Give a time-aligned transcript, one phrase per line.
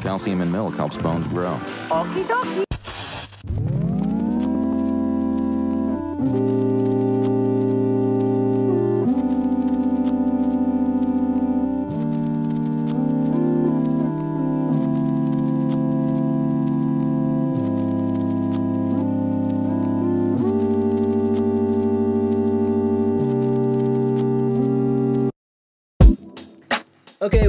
[0.00, 1.58] Calcium in milk helps bones grow.
[1.90, 2.67] Okie dokie.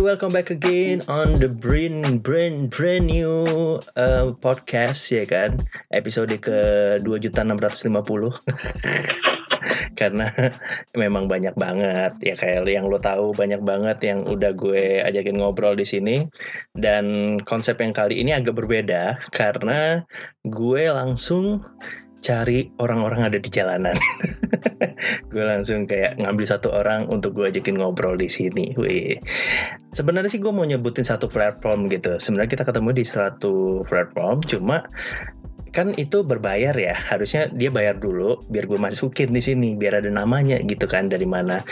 [0.09, 3.45] Welcome back again on the brand brand brand new
[3.94, 5.62] uh, podcast ya kan.
[5.94, 6.58] Episode ke
[7.05, 8.34] 2.650.
[10.02, 10.34] Karena
[10.98, 15.77] memang banyak banget ya kayak yang lo tahu banyak banget yang udah gue ajakin ngobrol
[15.77, 16.26] di sini
[16.73, 20.10] dan konsep yang kali ini agak berbeda karena
[20.41, 21.62] gue langsung
[22.19, 23.95] cari orang-orang ada di jalanan.
[25.31, 28.76] gue langsung kayak ngambil satu orang untuk gue ajakin ngobrol di sini.
[28.76, 29.20] Wih.
[29.95, 32.20] Sebenarnya sih gue mau nyebutin satu platform gitu.
[32.20, 34.85] Sebenarnya kita ketemu di satu platform, cuma
[35.71, 36.95] kan itu berbayar ya.
[36.98, 41.26] Harusnya dia bayar dulu biar gue masukin di sini, biar ada namanya gitu kan dari
[41.26, 41.63] mana.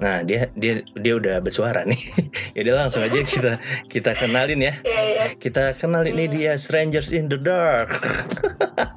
[0.00, 2.00] Nah dia dia dia udah bersuara nih.
[2.56, 3.52] Jadi langsung aja kita
[3.88, 4.74] kita kenalin ya.
[4.84, 5.24] Iya, iya.
[5.36, 7.92] Kita kenalin nih dia Strangers in the Dark.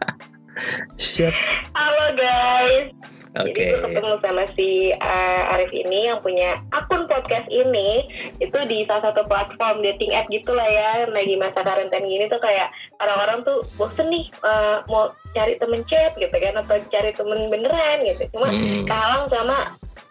[1.00, 1.36] Siap.
[1.76, 2.92] Halo guys.
[3.34, 3.50] Oke.
[3.50, 8.06] Jadi gue ketemu sama si uh, Arif ini yang punya akun podcast ini
[8.38, 12.38] itu di salah satu platform dating app gitu lah ya lagi masa karantina gini tuh
[12.38, 12.70] kayak
[13.02, 18.06] orang-orang tuh bosen nih uh, mau cari temen chat gitu kan atau cari temen beneran
[18.06, 18.86] gitu cuma Hmm.
[18.86, 19.58] kehalang sama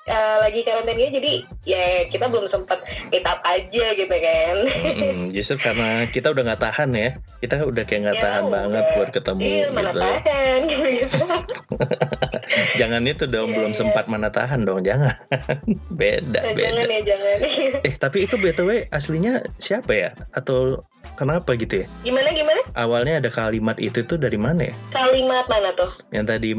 [0.04, 1.32] uh, lagi karantina gini jadi
[1.64, 6.62] ya kita belum sempet meet up aja gitu kan Mm, justru karena kita udah nggak
[6.62, 7.08] tahan ya,
[7.38, 8.52] kita udah kayak nggak Ya, tahan udah.
[8.52, 10.00] banget buat ketemu Iya, mana gitu.
[10.00, 10.84] tahan gitu.
[12.78, 13.78] Jangan itu dong, Iya, belum iya.
[13.78, 15.14] sempat mana tahan dong, jangan.
[15.92, 16.62] beda, Nah, beda.
[16.68, 17.38] jangan ya jangan
[17.82, 20.10] Eh tapi itu btw aslinya siapa ya?
[20.30, 21.86] Atau kenapa gitu ya?
[22.02, 24.74] gimana gimana Awalnya ada kalimat itu tuh dari mana ya?
[24.90, 26.50] kalimat mana tuh Yang tadi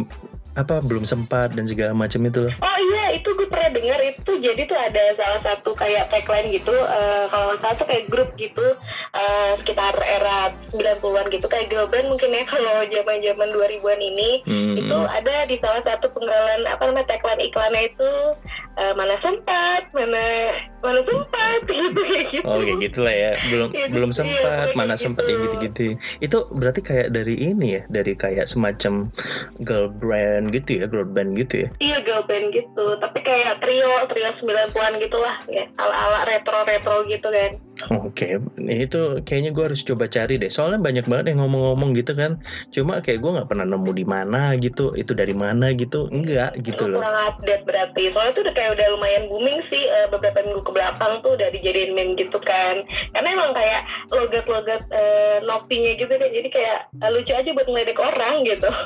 [0.54, 2.46] apa belum sempat dan segala macam itu.
[2.46, 6.74] Oh iya, itu gue pernah dengar itu jadi tuh ada salah satu kayak tagline gitu,
[6.74, 8.66] eh, kalau salah tuh kayak grup gitu,
[9.14, 14.76] eh, sekitar era 90-an gitu, kayak girl band mungkin ya kalau zaman-zaman 2000-an ini, Hmm.
[14.78, 18.12] itu ada di salah satu penggalan apa namanya tagline iklannya itu
[18.74, 20.24] eh, mana sempat, mana
[20.82, 22.46] mana sempat gitu kayak gitu.
[22.46, 25.04] Oh kayak gitu lah ya, belum Iya, belum iya, sempat, kayak mana gitu.
[25.08, 25.82] sempat yang gitu-gitu.
[26.20, 29.08] Itu berarti kayak dari ini ya, dari kayak semacam
[29.64, 31.70] girl band gitu ya, girl band gitu ya.
[31.80, 37.28] Iya girl band gitu, tapi kayak trio trio 90-an gitu lah, ya, ala-ala retro-retro gitu
[37.30, 37.52] kan.
[37.90, 40.48] Oke, itu kayaknya gue harus coba cari deh.
[40.48, 42.40] Soalnya banyak banget yang ngomong-ngomong gitu kan.
[42.70, 44.94] Cuma kayak gue nggak pernah nemu di mana gitu.
[44.94, 46.08] Itu dari mana gitu?
[46.08, 47.00] Enggak gitu loh.
[47.00, 50.72] kurang update berarti soalnya tuh udah kayak udah lumayan booming sih eh, beberapa minggu ke
[50.72, 52.76] belakang tuh udah dijadiin meme gitu kan
[53.12, 58.00] karena emang kayak logat-logat eh, nopinya gitu kan jadi kayak eh, lucu aja buat ngeledek
[58.00, 58.70] orang gitu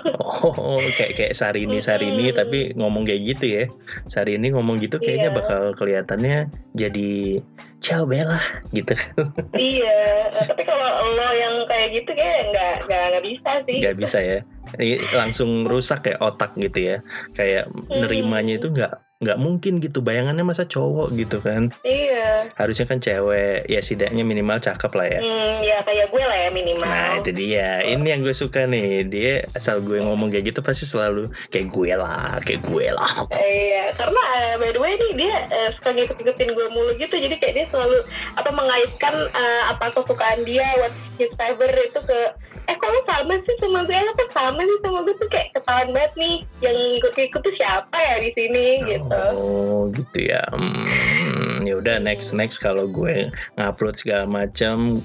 [0.48, 2.38] Oh, kayak kayak Sarini Sarini Mm-mm.
[2.38, 3.64] tapi ngomong kayak gitu ya.
[4.06, 5.36] Sarini ngomong gitu kayaknya Iya.
[5.36, 6.38] bakal kelihatannya
[6.74, 7.42] jadi
[7.78, 8.38] ciao Bella
[8.70, 9.28] gitu kan.
[9.58, 14.18] iya tapi kalau lo yang kayak gitu kayak nggak nggak nggak bisa sih Nggak bisa
[14.20, 14.40] ya.
[14.76, 16.98] Ini langsung rusak ya otak gitu ya.
[17.36, 20.06] Kayak nerimanya itu nggak nggak mungkin gitu.
[20.06, 21.74] Bayangannya masa cowok gitu kan.
[21.82, 22.50] iya.
[22.54, 25.22] Harusnya kan cewek ya setidaknya minimal cakep lah ya.
[25.22, 26.86] hmm, ya kayak gue lah ya minimal.
[26.86, 29.06] Nah itu dia, ini yang gue suka nih.
[29.10, 33.14] Dia asal gue ngomong kayak gitu pasti selalu Kayak gue lah, kayak gue lah.
[33.34, 37.36] Iya, karena eh, by the way nih dia eh, suka ngikut-ngikutin gue mulu gitu, jadi
[37.40, 37.98] kayak dia selalu
[38.36, 42.20] apa mengaitkan eh, apa kesukaan dia, what his favorite itu ke
[42.68, 43.56] eh kok lu sama sih?
[43.64, 44.78] Sama gue, kan sama sih?
[44.84, 46.36] Sama gue tuh kayak ketahuan banget nih.
[46.60, 48.68] Yang ngikut-ngikut tuh siapa ya di sini?
[48.84, 49.07] Gitu.
[49.12, 50.44] Oh gitu ya.
[50.52, 52.60] Hmm, ya udah next next.
[52.60, 55.00] Kalau gue ngupload segala macam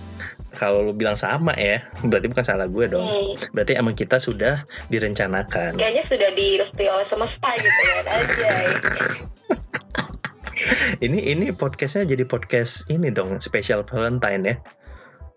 [0.53, 3.09] kalau lu bilang sama ya berarti bukan salah gue dong.
[3.09, 5.81] Hmm, berarti emang kita sudah direncanakan.
[5.81, 8.05] Kayaknya sudah direstui oleh semesta gitu kan?
[8.11, 8.53] Aja.
[11.07, 14.57] ini ini podcastnya jadi podcast ini dong spesial Valentine ya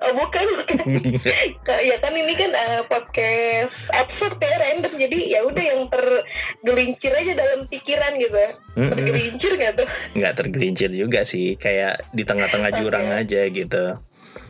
[0.04, 0.78] Oh bukan, bukan.
[1.68, 4.94] Ka- ya kan ini kan eh, podcast absurd ya random.
[5.00, 8.36] Jadi ya udah yang tergelincir aja dalam pikiran gitu.
[8.76, 9.88] Tergelincir gak tuh?
[10.20, 11.56] nggak tergelincir juga sih.
[11.56, 13.96] Kayak di tengah-tengah jurang aja gitu.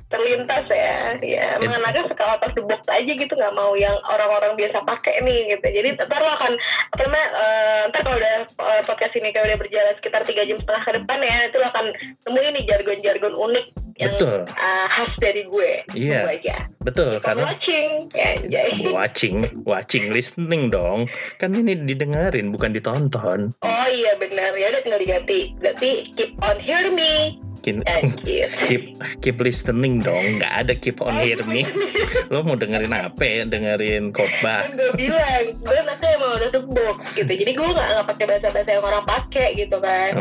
[0.09, 1.13] Terlintas ya.
[1.21, 5.53] Ya mengenakan skala atas the box aja gitu nggak mau yang orang-orang biasa pakai nih
[5.53, 5.65] gitu.
[5.77, 6.53] Jadi ntar lo akan
[6.89, 10.57] apa namanya eh, ntar kalau udah eh, podcast ini kayak udah berjalan sekitar tiga jam
[10.57, 11.85] setengah ke depan ya itu lo akan
[12.25, 14.43] nemuin nih jargon-jargon unik yang Betul.
[14.43, 15.71] eh, khas dari gue.
[15.95, 16.27] Iya.
[16.27, 16.57] Aja.
[16.83, 18.69] Betul Keep karena watching ya anjay.
[18.97, 21.07] watching watching listening dong.
[21.39, 23.55] Kan ini didengerin bukan ditonton.
[23.63, 24.51] Oh iya benar.
[24.59, 25.55] Ya udah tinggal diganti.
[25.63, 27.39] Berarti keep on hear me
[27.73, 28.49] Anjir.
[28.69, 28.83] keep
[29.25, 30.37] keep listening dong.
[30.37, 31.65] Nggak ada keep on hear me.
[32.33, 33.41] lo mau dengerin apa ya?
[33.49, 34.69] Dengerin khotbah.
[34.69, 37.31] Kan gue bilang gue anaknya emang udah tebok gitu.
[37.33, 40.11] Jadi gue nggak nggak pakai bahasa bahasa yang orang pakai gitu kan.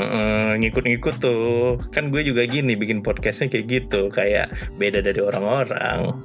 [0.60, 1.76] Ngikut-ngikut tuh.
[1.92, 4.08] Kan gue juga gini bikin podcastnya kayak gitu.
[4.08, 4.48] Kayak
[4.80, 6.16] beda dari orang-orang.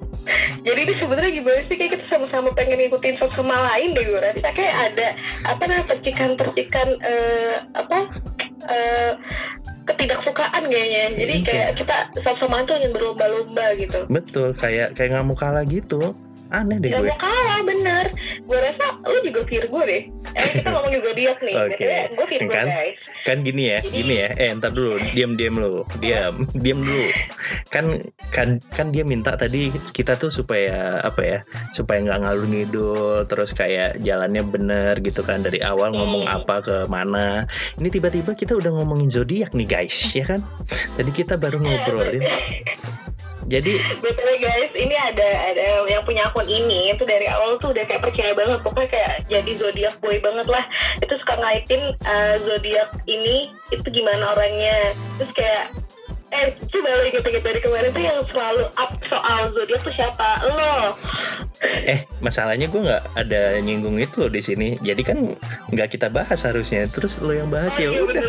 [0.63, 1.75] Jadi ini sebenarnya gimana sih?
[1.75, 4.47] Kayak kita sama-sama pengen ngikutin satu sama lain deh gue rasa.
[4.55, 5.07] Kayak ada
[5.47, 7.97] apa namanya percikan-percikan eh, apa
[8.69, 9.11] eh,
[9.89, 11.03] ketidaksukaan kayaknya.
[11.17, 11.45] Jadi Iya.
[11.45, 13.99] kayak kita sama-sama tuh ingin berlomba-lomba gitu.
[14.07, 16.13] Betul kayak kayak nggak mau kalah gitu
[16.49, 17.09] aneh deh Gak gue.
[17.09, 18.05] Mau kalah bener.
[18.43, 20.01] Gue rasa lu juga Virgo deh.
[20.09, 21.55] Eh kita ngomongin zodiak nih.
[21.55, 21.75] Oke.
[21.77, 22.67] BTW, Gue Virgo Kan?
[22.67, 22.99] guys.
[23.19, 24.29] Kan gini ya gini ya.
[24.33, 24.97] Eh ntar dulu.
[25.13, 25.85] Diam diam lu.
[25.97, 26.47] Diam.
[26.63, 27.05] Diam dulu.
[27.67, 27.85] Kan
[28.29, 31.39] kan kan dia minta tadi kita tuh supaya apa ya
[31.71, 35.41] supaya nggak ngalur ngidul terus kayak jalannya bener gitu kan.
[35.41, 36.35] Dari awal ngomong Hmm.
[36.35, 37.45] apa ke mana.
[37.77, 40.11] Ini tiba-tiba kita udah ngomongin zodiak nih guys.
[40.11, 40.41] Ya kan?
[40.97, 42.25] Tadi kita baru ngobrolin
[43.49, 47.81] jadi BTW guys, ini ada ada yang punya akun ini itu dari awal tuh udah
[47.89, 50.63] kayak percaya banget pokoknya kayak jadi zodiak boy banget lah.
[51.01, 54.93] Itu suka ngaitin uh, zodiak ini itu gimana orangnya.
[55.17, 55.73] Terus kayak
[56.29, 60.27] eh coba lo inget-inget dari kemarin tuh yang selalu up soal zodiak tuh siapa?
[60.45, 60.93] Lo.
[61.59, 65.35] eh masalahnya gue nggak ada nyinggung itu di sini jadi kan
[65.67, 68.23] nggak kita bahas harusnya terus lo yang bahas Oh, ya iya, udah.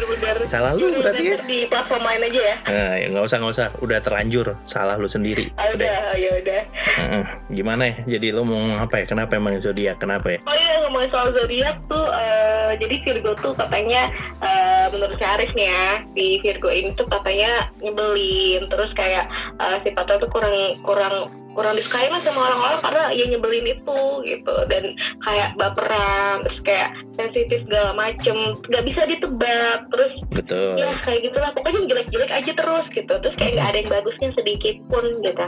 [0.44, 1.37] Salah lu berarti ya?
[1.41, 2.56] Di platform lain aja ya.
[2.67, 6.61] nah ya nggak usah nggak usah udah terlanjur salah lo sendiri Ah, udah, ya udah.
[6.75, 7.25] Heeh.
[7.52, 8.19] gimana ya?
[8.19, 9.06] Jadi lo mau apa ya?
[9.06, 10.00] Kenapa emang zodiak?
[10.00, 10.38] Kenapa ya?
[10.43, 14.11] Oh iya ngomongin soal zodiak tuh, eh, jadi Virgo tuh katanya
[14.43, 19.26] eh, menurut si Arif nih ya, di Virgo ini tuh katanya nyebelin, terus kayak
[19.58, 21.16] eh, sifatnya tuh kurang kurang
[21.50, 24.54] kurang disukai lah sama orang-orang karena ya nyebelin itu gitu.
[24.70, 24.94] Dan
[25.26, 26.88] kayak baperan terus kayak
[27.19, 28.54] sensitif segala macem.
[28.70, 29.78] Nggak bisa ditebak.
[29.90, 30.78] Terus Betul.
[30.78, 33.12] ya kayak gitulah pokoknya jelek-jelek aja terus gitu.
[33.19, 35.46] Terus kayak nggak ada yang bagusnya sedikit pun gitu.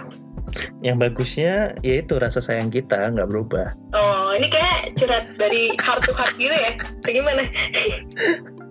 [0.84, 3.72] Yang bagusnya yaitu rasa sayang kita nggak berubah.
[3.96, 6.76] Oh, ini kayak curhat dari heart to heart gitu ya?
[7.06, 7.24] Kayak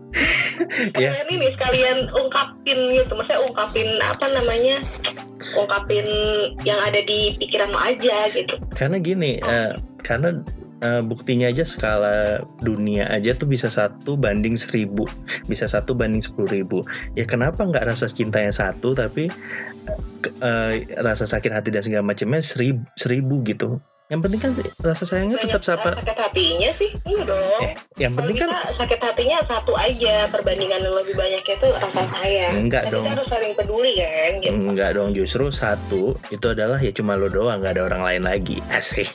[0.71, 0.97] gimana?
[0.97, 1.09] Ya.
[1.11, 4.75] Kalian ini sekalian ungkapin gitu, maksudnya ungkapin apa namanya?
[5.53, 6.07] Ungkapin
[6.63, 8.55] yang ada di pikiran aja gitu.
[8.73, 9.71] Karena gini, eh,
[10.01, 10.39] karena
[10.81, 15.05] eh, buktinya aja skala dunia aja tuh bisa satu banding seribu,
[15.45, 16.77] bisa satu banding sepuluh ribu.
[17.13, 19.29] Ya kenapa nggak rasa cintanya satu tapi
[20.41, 23.77] eh, rasa sakit hati dan segala macamnya seribu, seribu gitu.
[24.11, 24.51] Yang penting kan
[24.83, 25.91] rasa sayangnya tetap Banyak sapa.
[26.03, 27.61] sakit hatinya sih, enggak dong.
[27.63, 32.67] Eh, yang penting kan sakit hatinya satu aja, perbandingan yang lebih banyak itu rasa sayang.
[32.67, 33.05] Enggak Dan dong.
[33.07, 34.51] Kita harus saling peduli kan, gitu.
[34.51, 38.59] Enggak dong justru satu itu adalah ya cuma lo doang nggak ada orang lain lagi
[38.75, 39.07] asik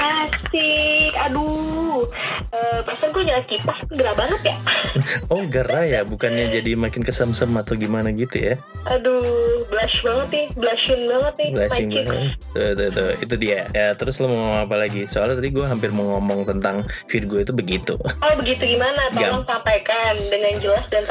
[0.00, 2.08] Asik, aduh.
[2.50, 4.56] Eh, perasaan gue nyala kipas, gerah banget ya.
[5.32, 8.54] oh gerah ya bukannya jadi makin kesemsem atau gimana gitu ya
[8.88, 13.10] Aduh, blush banget nih, blushing banget nih, blushing banget tuh, tuh, tuh.
[13.20, 16.46] itu dia ya terus lo mau ngomong apa lagi soalnya tadi gue hampir mau ngomong
[16.46, 19.10] tentang Virgo itu begitu Oh begitu gimana?
[19.10, 21.02] Tolong sampaikan dengan jelas dan.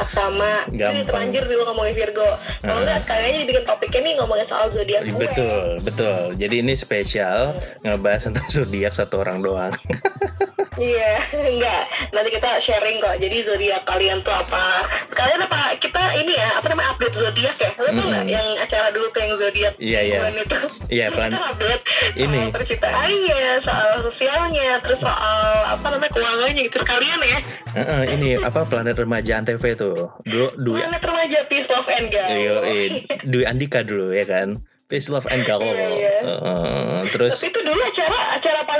[0.66, 1.04] Ini Gampang.
[1.04, 2.24] terlanjur dulu ngomongin Virgo.
[2.24, 2.40] Kalau
[2.72, 2.82] Heeh.
[2.82, 5.12] nggak sekalian aja dibikin topiknya nih ngomongin soal zodiak gue.
[5.18, 9.72] betul betul jadi ini spesial ngebahas tentang zodiak satu orang doang
[10.72, 11.12] Iya,
[11.50, 11.82] enggak.
[12.10, 13.18] Nanti kita sharing kok.
[13.18, 14.86] Jadi zodiak kalian tuh apa?
[15.04, 15.76] Sekalian apa?
[15.76, 17.70] Kita ini ya, apa namanya update zodiak ya?
[17.74, 18.24] Lo tau Mm-mm.
[18.24, 20.18] yang acara dulu tuh yang zodiak Iya, iya.
[20.88, 21.82] Iya, plan- update
[22.16, 22.40] Ini.
[22.48, 27.38] soal percintaannya, soal sosialnya, terus soal apa namanya keuangannya gitu sekalian ya.
[27.74, 32.34] Heeh, ini apa planet remaja antv tuh dulu Dwi Planet remaja peace love and gaul.
[32.38, 32.54] Yo,
[33.26, 36.14] Dwi Andika dulu ya kan Peace Love and Iya, iya.
[36.26, 37.59] Heeh, terus Tapi itu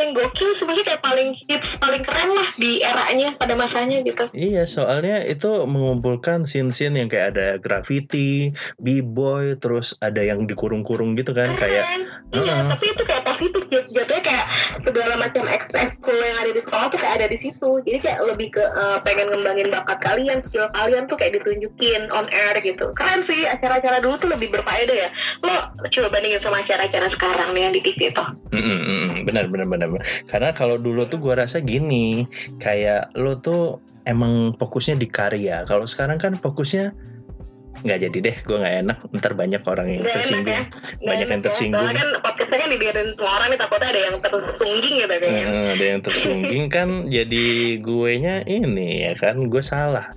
[0.00, 4.24] paling gokil sebenarnya kayak paling hits paling keren lah di eranya pada masanya gitu.
[4.32, 11.36] Iya, soalnya itu mengumpulkan scene-scene yang kayak ada graffiti, b-boy, terus ada yang dikurung-kurung gitu
[11.36, 11.84] kan, kayak
[12.32, 12.72] iya, Heeh.
[12.72, 14.46] tapi itu kayak positif jat- jatuhnya kayak
[14.82, 17.70] segala macam ekskul yang ada di sekolah tuh kayak ada di situ.
[17.84, 22.26] Jadi kayak lebih ke eh, pengen ngembangin bakat kalian, skill kalian tuh kayak ditunjukin on
[22.32, 22.92] air gitu.
[22.96, 25.08] Keren sih acara-acara dulu tuh lebih berfaedah ya.
[25.44, 25.54] Lo
[25.88, 28.28] coba bandingin sama acara-acara sekarang nih yang di TV tuh.
[29.26, 29.88] Benar benar benar.
[30.26, 32.24] Karena kalau dulu tuh gua rasa gini,
[32.58, 35.62] kayak lo tuh emang fokusnya di karya.
[35.68, 37.09] Kalau sekarang kan fokusnya
[37.80, 38.98] nggak jadi deh, gua nggak enak.
[39.12, 40.52] Ntar banyak orang yang enak tersinggung.
[40.52, 40.62] ya.
[40.64, 41.46] Nggak Banyak yang enak ya.
[41.46, 41.80] tersinggung.
[41.80, 45.44] Soalnya kan podcastnya kan dibiarin semua orang nih takutnya ada yang tersungging gitu kayaknya.
[45.44, 47.46] Eh, ada yang tersungging kan jadi
[47.80, 50.12] gue nya ini ya kan gue salah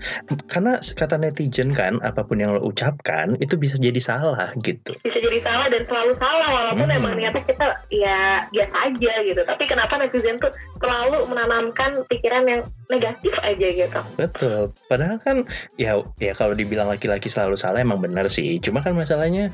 [0.46, 5.18] karena kata netizen kan apa pun yang lo ucapkan itu bisa jadi salah gitu bisa
[5.18, 7.00] jadi salah dan selalu salah walaupun Hmm.
[7.00, 12.62] emang niatnya kita ya biasa aja gitu tapi kenapa netizen tuh selalu menanamkan pikiran yang
[12.88, 14.60] negatif aja gitu Betul.
[14.86, 18.56] Padahal kan ya ya kalau dibilang laki-laki selalu salah emang benar sih.
[18.64, 19.52] Cuma kan masalahnya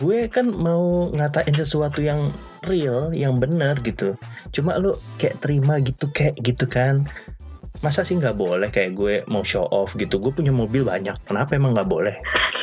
[0.00, 2.32] gue kan mau ngatain sesuatu yang
[2.64, 4.16] real, yang benar gitu.
[4.56, 7.04] Cuma lu kayak terima gitu kayak gitu kan.
[7.80, 10.20] Masa sih nggak boleh kayak gue mau show off gitu.
[10.20, 11.16] Gue punya mobil banyak.
[11.26, 12.14] Kenapa emang nggak boleh?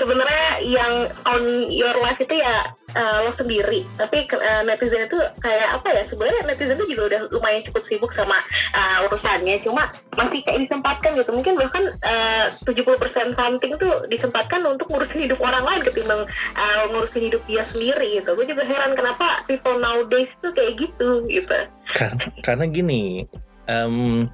[0.04, 0.94] sebenarnya yang
[1.24, 6.04] on your life itu ya uh, lo sendiri tapi uh, netizen itu kayak apa ya
[6.12, 8.44] sebenarnya netizen itu juga udah lumayan cukup sibuk sama
[8.76, 9.88] uh, urusannya cuma
[10.20, 15.64] masih kayak disempatkan gitu mungkin bahkan uh, 70% something tuh disempatkan untuk ngurusin hidup orang
[15.64, 16.28] lain ketimbang
[16.60, 21.24] uh, ngurusin hidup dia sendiri gitu gue juga heran kenapa people nowadays tuh kayak gitu
[21.32, 21.58] gitu
[21.96, 23.28] Karena, karena gini,
[23.68, 24.28] em,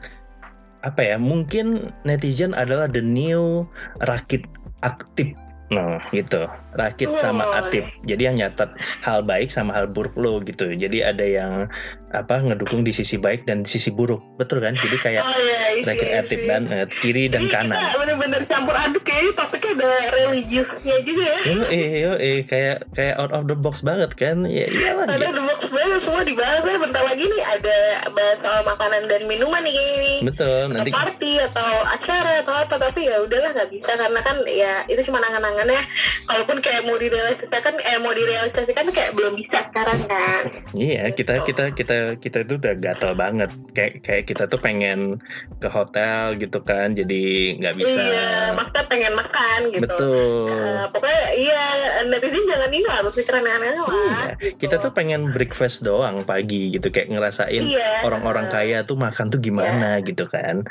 [0.84, 1.16] apa ya?
[1.20, 3.68] Mungkin netizen adalah the new
[4.04, 4.46] rakit
[4.84, 5.36] aktif.
[5.70, 6.50] Nah, gitu.
[6.74, 7.86] Rakit sama aktif.
[8.10, 8.74] Jadi yang nyatat
[9.06, 10.74] hal baik sama hal buruk lo gitu.
[10.74, 11.70] Jadi ada yang
[12.10, 14.18] apa ngedukung di sisi baik dan di sisi buruk.
[14.42, 14.74] Betul kan?
[14.82, 16.48] Jadi kayak oh iya iya rakit iya, aktif iya.
[16.48, 17.80] banget, kiri dan kanan.
[17.96, 23.16] bener-bener campur aduk kayaknya topiknya ada religiusnya juga ya Yo, eh, yo, eh, kayak kayak
[23.18, 24.44] out of the box banget kan?
[24.46, 25.08] Ya iyalah.
[25.08, 25.34] ada gitu.
[25.36, 27.78] the box banget semua dibahas ya bentar lagi nih ada
[28.12, 30.64] bahas soal makanan dan minuman nih kayaknya nih Betul.
[30.68, 34.74] atau Nanti party atau acara atau apa tapi ya udahlah nggak bisa karena kan ya
[34.90, 35.84] itu cuma angan-angan ya
[36.28, 40.42] kalaupun kayak mau direalisasikan eh mau direalisasikan kayak belum bisa sekarang kan
[40.74, 43.50] Iya, kita kita kita kita itu udah gatel banget.
[43.74, 45.18] Kayak kayak kita tuh pengen
[45.58, 47.24] ke hotel gitu kan, jadi
[47.56, 48.02] nggak bisa.
[48.02, 50.50] iya maksudnya pengen makan gitu Betul.
[50.52, 51.64] Eh, pokoknya iya
[52.06, 54.58] netizen jangan ini harus mikir aneh-aneh lah Iya, gitu.
[54.60, 58.04] kita tuh pengen breakfast doang pagi gitu, kayak ngerasain Iya.
[58.04, 60.66] orang-orang kaya tuh makan tuh gimana gitu kan.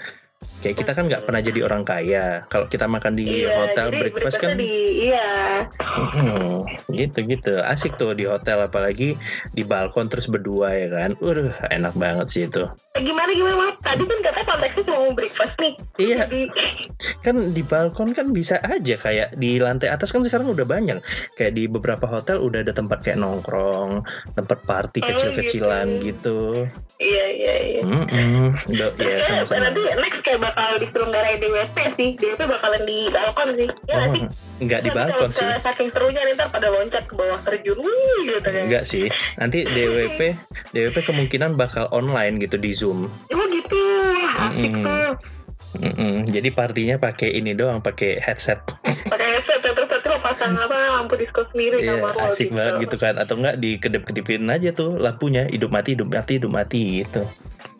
[0.59, 2.42] Kayak kita kan nggak pernah jadi orang kaya.
[2.47, 4.71] Kalau kita makan di Iya, hotel jadi breakfast kan, di,
[5.07, 5.30] iya
[5.78, 9.14] Hmm, gitu gitu asik tuh di hotel apalagi
[9.50, 11.14] di balkon terus berdua ya kan.
[11.18, 12.66] Waduh, enak banget sih itu.
[12.95, 16.40] Gimana gimana tadi kan katanya konteksnya cuma mau breakfast nih Iya, jadi
[17.23, 20.99] kan di balkon kan bisa aja kayak di lantai atas kan sekarang udah banyak
[21.35, 24.02] kayak di beberapa hotel udah ada tempat kayak nongkrong
[24.35, 26.66] tempat party Oh, kecil-kecilan gitu.
[26.66, 27.80] gitu iya iya iya.
[27.80, 28.59] Mm-mm.
[28.66, 29.62] Udah, ya Eh, sama-sama.
[29.64, 32.09] nanti next kayak bakal diselenggarain DWP sih.
[32.14, 33.68] DWP bakalan di balkon sih.
[33.87, 34.07] Ya oh,
[34.59, 35.47] nggak di Nanti balkon sih.
[35.62, 37.78] saking serunya nih ntar pada loncat ke bawah terjun.
[37.78, 38.62] Wih gitu kan.
[38.66, 39.07] Enggak sih.
[39.37, 40.21] Nanti DWP
[40.68, 43.07] DWP kemungkinan bakal online gitu di Zoom.
[43.28, 43.80] Oh gitu.
[44.37, 44.85] Asik Mm-mm.
[44.85, 45.14] tuh.
[45.78, 46.25] Mm-mm.
[46.26, 48.64] jadi partinya pakai ini doang pakai headset.
[49.04, 49.88] Pakai headset ya, terus nanti
[50.20, 52.96] pasang apa lampu disco sendiri Iya, kamar asik banget gitu.
[53.00, 53.14] kan.
[53.16, 57.22] Atau enggak dikedip-kedipin aja tuh lampunya hidup mati hidup mati hidup mati gitu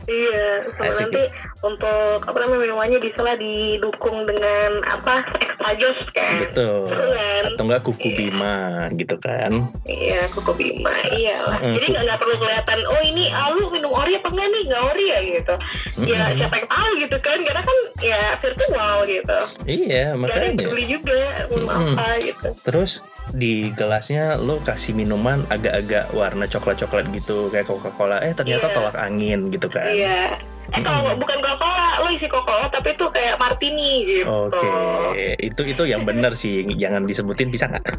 [0.09, 1.23] Iya, sama Asik nanti
[1.61, 5.77] untuk apa namanya minumannya bisa lah didukung dengan apa extra
[6.17, 6.41] kan.
[6.41, 7.43] betul kan?
[7.45, 9.53] atau enggak kuku bima gitu kan
[9.85, 11.61] Iya, Koko Bima, iyalah.
[11.65, 14.63] Mm, Jadi nggak nggak perlu kelihatan, oh ini ah, lu minum ori apa enggak nih?
[14.69, 15.55] Nggak ori ya gitu.
[16.09, 16.37] Ya Mm-mm.
[16.39, 17.39] siapa yang tahu gitu kan?
[17.45, 19.39] Karena kan ya virtual gitu.
[19.65, 21.69] iya Gak ada makanya juga Mm-mm.
[21.97, 22.49] apa gitu.
[22.65, 22.93] Terus
[23.35, 28.25] di gelasnya lo kasih minuman agak-agak warna coklat-coklat gitu kayak Coca-Cola.
[28.25, 28.75] Eh ternyata Iya.
[28.75, 29.89] tolak angin gitu kan.
[29.93, 30.39] Iya.
[30.69, 34.29] Eh kalau bukan Coca-Cola, lu isi Coca-Cola tapi itu kayak martini gitu.
[34.29, 34.69] Oke,
[35.39, 36.61] itu itu yang benar sih.
[36.71, 37.85] Jangan disebutin bisa nggak?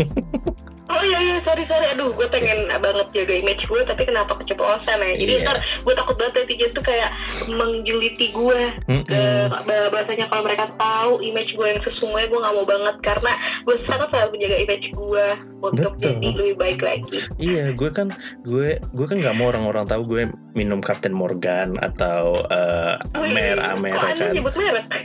[0.89, 4.97] Oh iya iya sorry sorry aduh gue pengen banget jaga image gue tapi kenapa keceplosan
[4.97, 5.45] ya jadi Iya.
[5.45, 7.13] ntar gue takut banget netizen tuh kayak
[7.47, 8.59] menjuliti gue
[9.05, 9.53] ke Mm-mm.
[9.53, 13.31] bah- bahasanya kalau mereka tahu image gue yang sesungguhnya gue nggak mau banget karena
[13.63, 15.25] gue sangat sangat menjaga image gue
[15.61, 16.09] untuk Betul.
[16.17, 18.07] jadi lebih baik lagi Iya, gue kan
[18.41, 20.21] gue gue kan nggak mau orang-orang tahu gue
[20.51, 24.33] minum Captain Morgan atau eh, Amer Amer kan.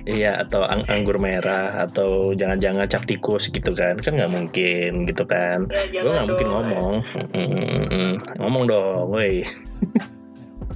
[0.04, 3.96] Iya, atau ang- anggur merah atau jangan-jangan cap tikus gitu kan.
[3.99, 5.66] Kan nggak mungkin gitu kan.
[5.70, 6.94] ya, gue nggak mungkin ngomong
[7.34, 8.11] Mm-mm.
[8.38, 9.42] ngomong dong woi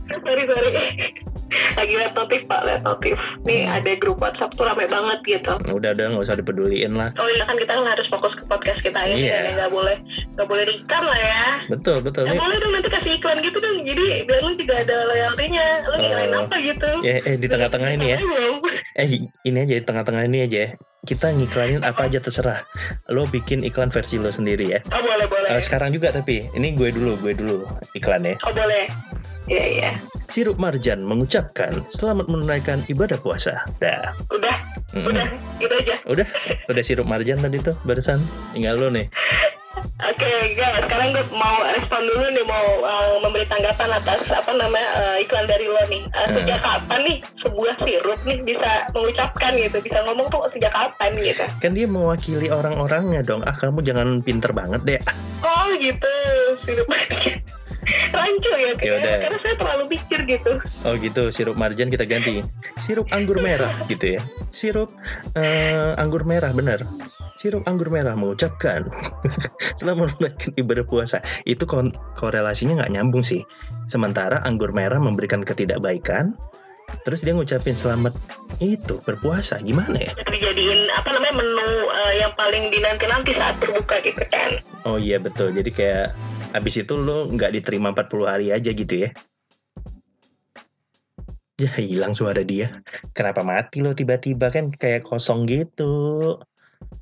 [0.25, 0.71] sorry sorry
[1.75, 3.77] lagi liat notif pak liat notif nih Hmm.
[3.77, 7.43] ada grup WhatsApp tuh rame banget gitu udah udah nggak usah dipeduliin lah Oh iya
[7.43, 9.37] kan kita kan harus fokus ke podcast kita ya, Iya.
[9.43, 9.97] ya nggak boleh
[10.35, 11.45] nggak boleh diikat lah ya.
[11.67, 14.75] betul betul Ya nih boleh dong nanti kasih iklan gitu dong, jadi biar lu juga
[14.79, 15.67] ada loyaltinya.
[15.85, 16.43] Lu ngiklan Oh.
[16.43, 16.91] apa gitu?
[17.03, 18.19] ya eh di tengah-tengah ini ya
[18.95, 19.07] eh
[19.45, 20.71] ini aja di tengah-tengah ini aja ya.
[21.01, 22.67] Kita ngiklanin apa aja terserah
[23.07, 25.49] lo bikin iklan versi lo sendiri ya Oh boleh boleh.
[25.49, 27.63] Eh, sekarang juga tapi ini gue dulu gue dulu
[27.93, 28.91] iklan ya Oh boleh.
[29.47, 29.91] Iya iya.
[30.29, 34.57] sirup marjan mengucapkan selamat menunaikan ibadah puasa dah Udah
[34.93, 35.09] Mm-mm.
[35.09, 35.27] udah
[35.57, 35.95] gitu aja.
[36.05, 36.27] udah
[36.67, 38.21] udah sirup marjan tadi tuh barusan
[38.53, 39.09] tinggal lo nih
[39.99, 44.89] Oke guys, sekarang gue mau respon dulu nih mau uh, memberi tanggapan atas apa namanya
[44.99, 46.03] uh, iklan dari lo nih.
[46.15, 51.11] Uh, sejak kapan nih sebuah sirup nih bisa mengucapkan gitu, bisa ngomong tuh sejak kapan
[51.19, 51.45] gitu?
[51.59, 55.01] kan dia mewakili orang-orangnya dong ah kamu jangan pinter banget deh
[55.43, 56.15] Oh gitu,
[56.67, 56.89] sirup
[58.13, 59.17] rancu ya, Yaudah.
[59.25, 60.53] karena, saya terlalu pikir gitu.
[60.85, 62.45] Oh gitu, sirup marjan kita ganti.
[62.77, 64.21] Sirup anggur merah gitu ya.
[64.53, 64.93] Sirup
[65.33, 66.85] eh, anggur merah bener.
[67.39, 68.91] Sirup anggur merah mengucapkan
[69.79, 71.23] selamat menunaikan ibadah puasa.
[71.47, 71.71] Itu
[72.19, 73.47] korelasinya nggak nyambung sih.
[73.87, 76.35] Sementara anggur merah memberikan ketidakbaikan,
[77.07, 78.13] terus dia ngucapin selamat
[78.59, 79.63] itu berpuasa.
[79.63, 80.13] Gimana ya?
[80.19, 85.55] dijadiin apa namanya menu eh, yang paling dinanti-nanti saat berbuka gitu kan Oh iya betul.
[85.55, 86.15] Jadi kayak
[86.59, 89.11] abis itu lo nggak diterima 40 hari aja gitu ya?
[91.59, 92.71] Ya hilang suara dia.
[93.15, 96.39] Kenapa mati lo tiba-tiba kan kayak kosong gitu.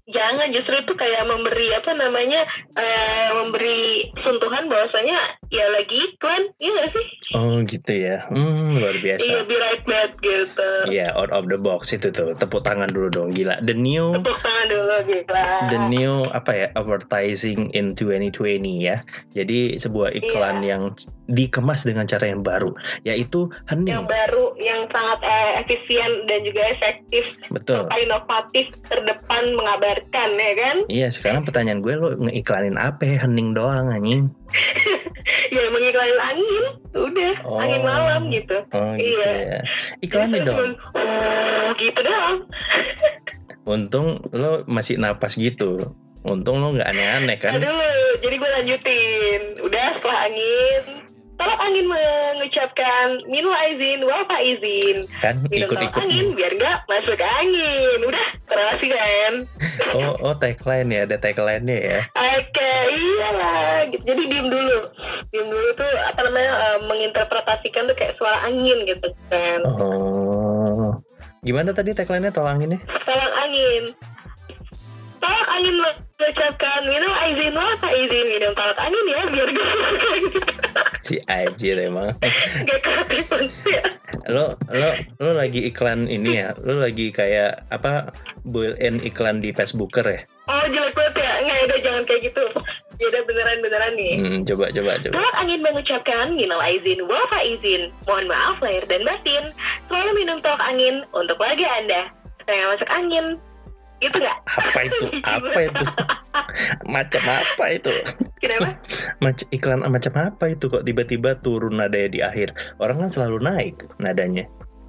[0.07, 3.83] Jangan justru itu kayak memberi apa namanya eh, memberi
[4.19, 8.23] sentuhan bahwasanya ya lagi iklan iya gak sih Oh gitu ya.
[8.27, 9.45] Hmm luar iya biasa.
[9.45, 12.33] be right back gitu Iya out of the box itu tuh.
[12.33, 13.29] Tepuk tangan dulu dong.
[13.31, 13.59] Gila.
[13.61, 19.03] The new tepuk tangan dulu gila the new apa ya advertising in 2020 ya.
[19.33, 20.69] Jadi sebuah iklan Iya.
[20.69, 20.83] yang
[21.27, 22.71] dikemas dengan cara yang baru,
[23.03, 24.07] yaitu yang hening.
[24.07, 27.91] baru yang sangat eh, efisien dan juga efektif Betul.
[27.93, 29.59] inovatif terdepan
[30.13, 33.05] ya kan Iya, sekarang pertanyaan gue lo ngeiklanin apa?
[33.19, 34.29] Hening doang anjing.
[35.55, 37.57] ya mengiklanin angin udah Oh.
[37.57, 39.31] angin malam gitu Oh gitu Iya.
[39.33, 39.61] ya.
[40.01, 40.59] Iklanin Jadi dong.
[40.93, 42.37] oh gitu doang
[43.67, 45.91] Untung lo masih napas gitu.
[46.23, 47.59] Untung lo nggak aneh-aneh kan?
[47.59, 49.41] dulu, jadi gue lanjutin.
[49.59, 50.83] Udah setelah angin,
[51.37, 54.97] tolak angin mengucapkan minul aizin, wafa izin.
[55.21, 56.01] Kan Minum tolak ikut-ikut.
[56.03, 57.99] angin biar nggak masuk angin.
[58.09, 59.33] Udah, terasi kan?
[59.93, 62.01] Oh, oh tagline ya, ada tagline-nya ya.
[62.17, 63.85] Oke, iyalah.
[63.93, 64.03] Gitu.
[64.09, 64.79] Jadi diem dulu.
[65.31, 69.61] Diem dulu tuh apa namanya eh, menginterpretasikan tuh kayak suara angin gitu kan.
[69.69, 70.97] Oh.
[71.45, 72.33] Gimana tadi tagline-nya?
[72.33, 72.81] Tolak angin.
[73.05, 73.35] Tolak
[75.53, 75.85] angin
[76.17, 78.27] mengucapkan minum aizin, wafa izin.
[78.33, 79.71] Minum tolak angin ya biar gak.
[81.07, 82.17] Si Ajir emang.
[82.69, 83.29] Gak kreatif
[83.69, 83.85] ya.
[84.27, 84.91] Lo lo
[85.23, 86.57] lo lagi iklan ini ya?
[86.59, 88.11] Lo lagi kayak apa?
[88.43, 90.21] Built-in iklan di Facebooker ya?
[90.47, 92.45] Oh jelek banget ya Nggak udah jangan kayak gitu
[92.97, 95.15] Ya udah beneran-beneran nih Hmm, coba coba coba.
[95.15, 99.45] Tolak angin mengucapkan minal aizin wafa izin Mohon maaf lahir dan batin
[99.87, 102.03] Selalu minum tolak angin untuk keluarga anda
[102.47, 103.27] nggak masuk angin
[104.01, 104.39] Gitu gak?
[104.45, 105.07] Apa itu?
[105.37, 105.85] Apa itu?
[106.85, 107.93] Macam apa itu?
[108.39, 108.77] Kenapa?
[109.25, 112.53] Macam iklan macam apa itu kok tiba-tiba turun nadanya di akhir?
[112.79, 114.45] Orang kan selalu naik nadanya.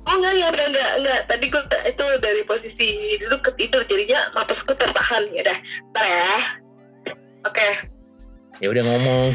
[0.08, 1.20] Oh enggak, enggak, enggak, enggak, enggak.
[1.28, 2.88] Tadi gue itu dari posisi
[3.20, 5.58] dulu ketidur Jadinya napasku tertahan Ya udah,
[5.91, 6.32] ntar ya
[7.43, 7.67] Oke
[8.63, 9.30] Ya udah ngomong.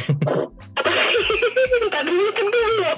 [0.81, 1.09] Apa sih?
[1.93, 2.91] Ntar dulu, dulu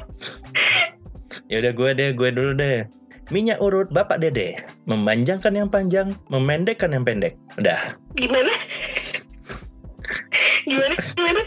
[1.50, 2.86] Ya udah gue deh, gue dulu deh.
[3.32, 7.40] Minyak urut Bapak Dede, memanjangkan yang panjang, memendekkan yang pendek.
[7.56, 7.96] Udah.
[8.20, 8.52] Gimana?
[10.64, 10.94] Gimana?
[11.16, 11.40] Gimana?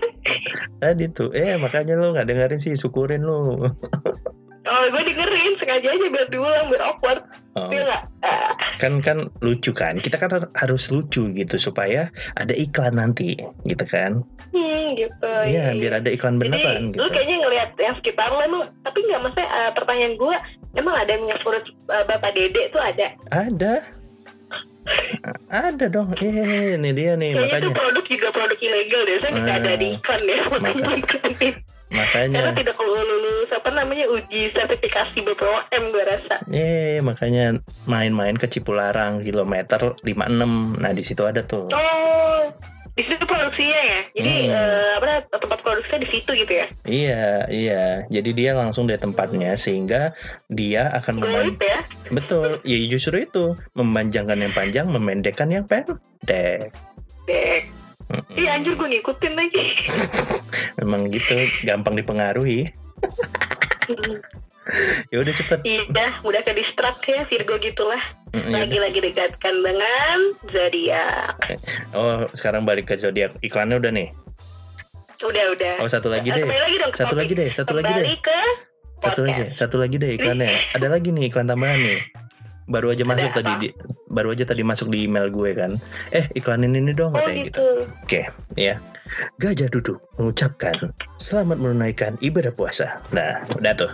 [0.82, 3.70] Tadi tuh, eh makanya lo nggak dengerin sih, syukurin lo.
[4.68, 7.24] Oh, gue dengerin sengaja aja biar diulang biar awkward.
[7.56, 8.04] Oh, Iya?
[8.20, 8.52] Ah,
[8.84, 14.20] kan kan lucu kan, kita kan harus lucu gitu supaya ada iklan nanti, gitu kan?
[14.52, 15.32] hmm, gitu.
[15.48, 17.00] Iya, biar ada iklan beneran Jadi, gitu.
[17.00, 20.36] lu kayaknya ngeliat yang sekitar lu tapi nggak maksudnya eh, pertanyaan gue,
[20.78, 23.08] emang ada minyak urut eh, bapak dede tuh ada.
[23.30, 23.74] Ada,
[25.50, 26.16] ada dong.
[26.18, 29.68] Eh, ini dia nih Kayaknya itu makanya, produk juga produk ilegal deh, saya nggak ada
[29.68, 30.38] Ah, di iklan ya.
[30.48, 30.90] maka-
[31.88, 32.36] Makanya.
[32.36, 32.60] Karena makanya.
[32.60, 36.36] tidak lulus apa namanya uji sertifikasi BPOM gue rasa.
[36.52, 37.56] Eh, makanya
[37.88, 40.76] main-main ke Cipularang kilometer 56.
[40.76, 41.72] Nah, di situ ada tuh.
[41.72, 42.27] Oh,
[42.98, 44.00] di situ produksinya ya.
[44.18, 44.58] Jadi Hmm.
[44.58, 46.66] eh, apa tempat produksinya di situ gitu ya.
[46.84, 47.84] Iya, iya.
[48.10, 50.18] Jadi dia langsung dari tempatnya sehingga
[50.50, 51.80] dia akan meman Goib ya.
[52.10, 52.58] betul.
[52.66, 56.74] Ya justru itu memanjangkan yang panjang, memendekkan yang pendek.
[57.30, 57.70] Dek.
[58.08, 58.34] Mm-mm.
[58.34, 59.64] Iya anjir gue ngikutin lagi.
[60.82, 61.36] Memang gitu,
[61.68, 62.72] gampang dipengaruhi.
[65.12, 65.60] Ya udah cepet.
[65.64, 65.86] Iya,
[66.22, 68.02] mudah ke distrak ya Virgo gitulah.
[68.32, 68.60] Mm, udah.
[68.62, 71.36] Lagi-lagi dekatkan dengan zodiak.
[71.92, 73.32] Oh, sekarang balik ke zodiak.
[73.40, 74.10] Iklannya udah nih.
[75.20, 75.74] Udah, udah.
[75.80, 76.44] Oh, satu lagi Eh, deh.
[76.44, 77.20] Kembali lagi dong Satu topik.
[77.20, 78.06] lagi deh, satu lagi deh.
[78.20, 78.40] Ke
[78.98, 79.56] Satu lagi, podcast.
[79.56, 80.50] satu lagi deh iklannya.
[80.76, 82.00] Ada lagi nih iklan tambahan nih.
[82.68, 83.62] Baru aja Ada masuk tadi apa?
[83.64, 83.68] di,
[84.12, 85.72] baru aja tadi masuk di email gue kan.
[86.12, 87.64] Eh, iklanin ini dong Oh katanya gitu.
[87.64, 87.66] gitu.
[88.04, 88.22] Oke,
[88.54, 88.76] ya.
[89.38, 90.76] Gajah duduk mengucapkan
[91.16, 93.00] selamat menunaikan ibadah puasa.
[93.10, 93.92] Nah, udah tuh.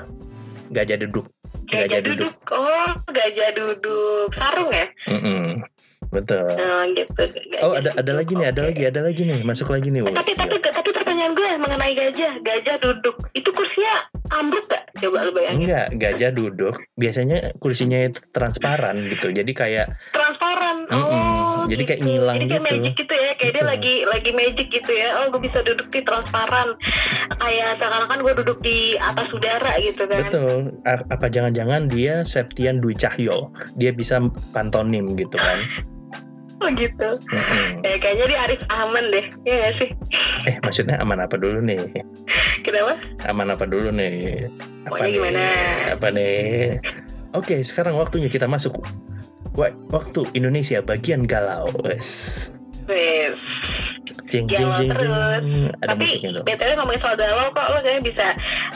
[0.73, 1.25] Gajah duduk.
[1.65, 2.33] Gajah duduk.
[2.49, 4.27] Oh, gajah duduk.
[4.33, 4.85] Sarung ya?
[5.07, 5.61] Mm-mm.
[6.09, 6.45] Betul.
[6.51, 7.13] Nah, gitu.
[7.15, 8.17] Gajah Oh, ada ada duduk.
[8.19, 8.67] lagi nih, ada Oke.
[8.67, 9.39] lagi, ada lagi nih.
[9.41, 10.01] Masuk lagi nih.
[10.01, 10.69] Tapi tapi gila.
[10.71, 13.15] tapi pertanyaan gue mengenai gajah, gajah duduk.
[13.31, 13.95] Itu kursinya
[14.31, 14.83] ambruk gak?
[14.95, 15.57] Coba lu bayangin.
[15.63, 16.75] Enggak, gajah duduk.
[16.93, 19.29] Biasanya kursinya itu transparan gitu.
[19.29, 20.85] Jadi kayak Transparan.
[20.85, 21.01] Mm-mm.
[21.01, 22.09] Oh, Jadi kayak gitu.
[22.11, 22.73] ngilang Jadi kayak gitu.
[22.77, 23.22] magic gitu ya.
[23.43, 25.19] Kayak dia lagi lagi magic gitu ya.
[25.19, 26.71] Oh, gue bisa duduk di transparan.
[27.35, 30.23] Kayak seakan-akan gue duduk di atas udara gitu kan.
[30.23, 30.55] betul.
[30.83, 33.51] A- Apa jangan-jangan dia Septian Dwi Cahyo.
[33.75, 35.59] Dia bisa pantonim gitu kan.
[36.57, 37.09] Oh gitu.
[37.83, 39.25] Ya, kayaknya dia Arif aman deh.
[39.43, 39.89] Iya gak sih?
[40.47, 41.75] Eh maksudnya aman apa dulu nih?
[42.63, 42.95] Kenapa?
[43.27, 44.47] Aman apa dulu nih?
[44.87, 45.11] Apa Pokoknya nih?
[45.11, 45.43] gimana?
[45.91, 46.79] Apa nih?
[47.35, 48.79] Oke, sekarang waktunya kita masuk.
[49.53, 51.67] Wa- Waktu Indonesia bagian galau.
[52.87, 53.37] Wes.
[54.29, 54.97] Jeng jeng Galau jeng jeng.
[54.97, 55.43] terus.
[55.79, 56.45] Ada Tapi musiknya dong.
[56.45, 58.25] BTW ngomongin soal galau kok lo kayaknya bisa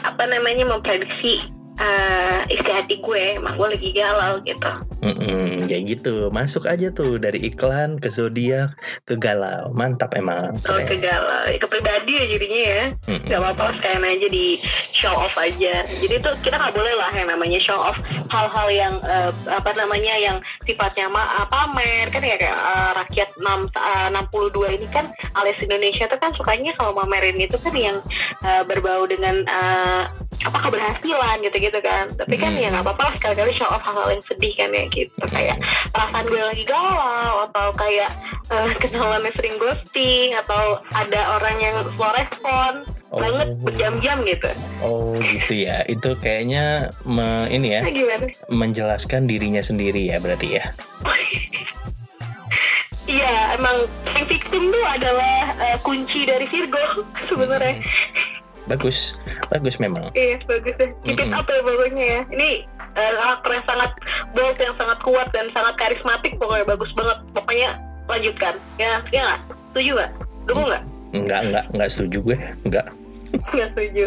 [0.06, 1.34] apa namanya memprediksi
[1.78, 4.70] eh, isi hati gue emang gue lagi galau gitu.
[5.02, 6.28] Mm-mm, kayak gitu.
[6.34, 8.74] Masuk aja tuh dari iklan ke zodiak
[9.06, 9.70] ke galau.
[9.72, 10.58] Mantap emang.
[10.62, 10.86] Keren.
[10.86, 12.82] ke galau, ke pribadi ya jadinya ya.
[13.08, 13.26] Mm-mm.
[13.30, 14.46] Gak apa-apa sekalian aja di
[14.92, 15.86] show off aja.
[15.86, 20.14] Jadi tuh kita nggak boleh lah yang namanya show off hal-hal yang eh, apa namanya
[20.18, 20.36] yang
[20.66, 25.06] sifatnya ma pamer kan ya kayak eh, rakyat 6, eh, 62 ini kan
[25.38, 27.96] alias Indonesia tuh kan sukanya kalau pamerin itu kan yang
[28.42, 30.02] eh, berbau dengan eh,
[30.40, 32.06] apa keberhasilan gitu-gitu kan.
[32.12, 32.60] Tapi kan Hmm.
[32.60, 36.24] ya nggak apa-apa lah sekali-kali show off hal-hal yang sedih kan ya gitu kayak perasaan
[36.24, 38.10] gue lagi galau atau kayak
[38.48, 43.16] eh, kenalannya sering ghosting atau ada orang yang slow respon Oh.
[43.18, 44.52] banget berjam-jam gitu.
[44.78, 45.80] Oh gitu ya.
[45.86, 48.26] Itu kayaknya me- ini ya Nah, gimana?
[48.50, 50.76] menjelaskan dirinya sendiri ya berarti ya.
[53.08, 56.76] Iya, emang yang victim tuh adalah eh, kunci dari Virgo
[57.28, 57.80] sebenarnya.
[58.68, 59.16] Bagus,
[59.48, 60.12] bagus memang.
[60.12, 60.88] Iya, bagus ya.
[61.02, 62.20] Keep it up ya pokoknya ya.
[62.28, 62.48] Ini
[63.00, 63.90] eh, karakter yang sangat
[64.36, 67.18] bold, yang sangat kuat dan sangat karismatik pokoknya bagus banget.
[67.32, 67.70] Pokoknya
[68.08, 68.54] lanjutkan.
[68.76, 69.40] Ya, ya nggak?
[69.72, 70.10] Setuju nggak?
[70.44, 70.84] Dukung nggak?
[71.16, 72.38] Enggak, enggak, enggak setuju gue.
[72.68, 72.86] Enggak.
[73.52, 74.04] Nggak setuju.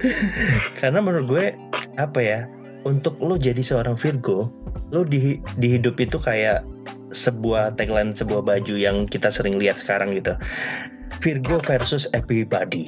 [0.80, 1.46] Karena menurut gue
[1.98, 2.40] apa ya?
[2.86, 4.48] Untuk lo jadi seorang Virgo,
[4.88, 6.64] lo di di hidup itu kayak
[7.12, 10.32] sebuah tagline sebuah baju yang kita sering lihat sekarang gitu.
[11.18, 12.86] Virgo versus everybody.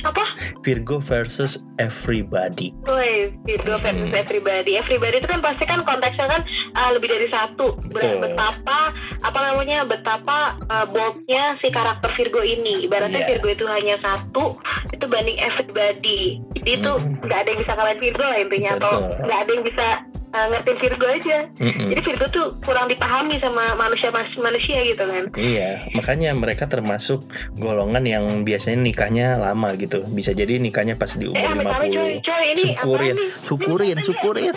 [0.00, 0.24] Apa?
[0.64, 2.72] Virgo versus everybody.
[2.88, 4.80] Woi, Virgo versus everybody.
[4.80, 6.40] Everybody itu kan pasti kan konteksnya kan
[6.80, 7.76] uh, lebih dari satu.
[7.92, 8.24] Betul.
[8.24, 9.84] Betapa apa namanya?
[9.84, 12.88] Betapa uh, boldnya si karakter Virgo ini.
[12.88, 13.28] Ibaratnya Iya.
[13.36, 14.56] Virgo itu hanya satu,
[14.88, 16.40] itu banding everybody.
[16.56, 17.20] Jadi itu Hmm.
[17.20, 18.70] nggak ada yang bisa kalahin Virgo lah intinya.
[18.80, 19.24] Atau Betul.
[19.28, 19.86] nggak ada yang bisa
[20.32, 21.38] uh, ngertiin Virgo aja.
[21.58, 21.88] Mm-mm.
[21.94, 25.24] Jadi Virgo tuh kurang dipahami sama manusia manusia gitu kan.
[25.34, 27.26] Iya, makanya mereka termasuk
[27.58, 30.02] golongan yang biasanya nikahnya lama gitu.
[30.10, 32.26] Bisa jadi nikahnya pas di umur Eh, amit-amit coy, 50.
[32.26, 34.56] coy, ini Syukurin, syukurin, syukurin.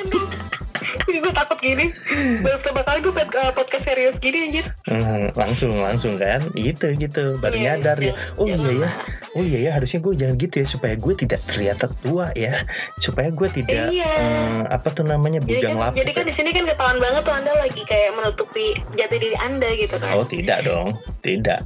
[1.23, 1.91] gue takut gini.
[2.41, 4.65] Baru pertama kali gue uh, podcast serius gini anjir.
[4.87, 6.39] Hmm, langsung langsung kan?
[6.53, 7.35] Gitu gitu.
[7.39, 8.11] Baru Iya, nyadar ya.
[8.11, 8.55] iya, oh iya.
[8.57, 8.71] iya.
[8.83, 8.89] Ya
[9.33, 12.63] oh iya ya harusnya gue jangan gitu ya supaya gue tidak terlihat tua ya.
[12.97, 14.09] Supaya gue tidak Iya.
[14.09, 17.21] eh, apa tuh namanya Jadi bujang kan, lapuk jadi kan di sini kan ketahuan banget
[17.25, 20.13] tuh anda lagi kayak menutupi jati diri anda gitu kan.
[20.15, 20.87] oh tidak dong.
[21.21, 21.59] Tidak.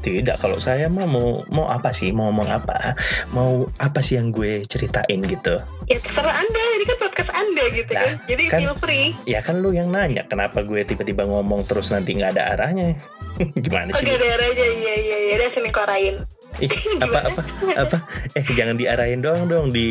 [0.00, 0.36] Tidak.
[0.38, 2.10] Kalau saya mau mau mau apa sih?
[2.10, 2.94] Mau ngomong apa?
[3.32, 7.90] Mau apa sih yang gue ceritain gitu Ya terserah anda, ini kan podcast anda gitu
[7.90, 8.12] Lah, kan.
[8.26, 9.06] Jadi kan- feel free.
[9.24, 12.92] ya kan lu yang nanya kenapa gue tiba-tiba ngomong terus nanti nggak ada arahnya
[13.64, 14.20] gimana sih Oke, lu?
[14.20, 16.14] daerah aja, iya iya iya, udah sini korain.
[16.58, 16.72] Ih,
[17.04, 17.40] apa apa
[17.78, 17.96] apa
[18.32, 19.88] eh jangan diarahin doang dong di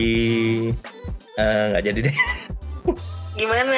[1.34, 2.16] eh, nggak jadi deh
[3.34, 3.78] Gimana?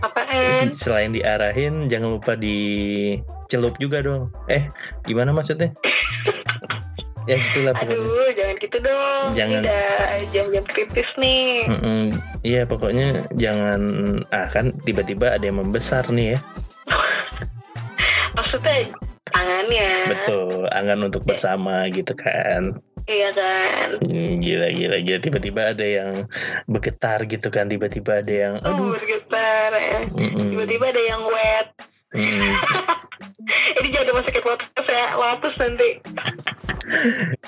[0.00, 0.70] Apaan?
[0.82, 4.70] selain diarahin jangan lupa dicelup juga dong eh
[5.02, 5.74] gimana maksudnya
[7.30, 9.26] ya gitulah pokoknya Aduh, jangan gitu dong.
[9.32, 9.62] Jangan.
[10.28, 11.62] Jam-jam kritis nih.
[11.64, 12.04] Mm-mm.
[12.42, 13.80] iya pokoknya jangan
[14.28, 16.38] ah kan tiba-tiba ada yang membesar nih ya
[18.36, 18.90] Maksudnya
[19.26, 19.90] tangannya.
[20.08, 23.88] betul angan untuk bersama gitu kan Iya kan.
[24.02, 26.10] Hmm, gila gila gila tiba-tiba ada yang
[26.64, 29.98] bergetar gitu kan tiba-tiba ada yang Oh, aduh bergetar ya.
[30.10, 30.46] Mm-mm.
[30.48, 31.68] Tiba-tiba ada yang wet.
[32.10, 32.52] Mm.
[33.80, 35.88] Ini jangan masukin podcast ya, lapus nanti.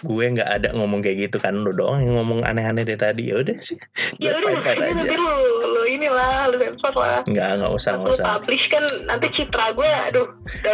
[0.07, 3.42] gue nggak ada ngomong kayak gitu kan lu doang yang ngomong aneh-aneh dari tadi ya
[3.42, 3.75] udah sih
[4.22, 5.35] Ya udah, nanti lu,
[5.66, 7.27] lu inilah, lu sensor lah.
[7.27, 10.29] nggak nggak usah nggak usah publish kan nanti citra gue, aduh,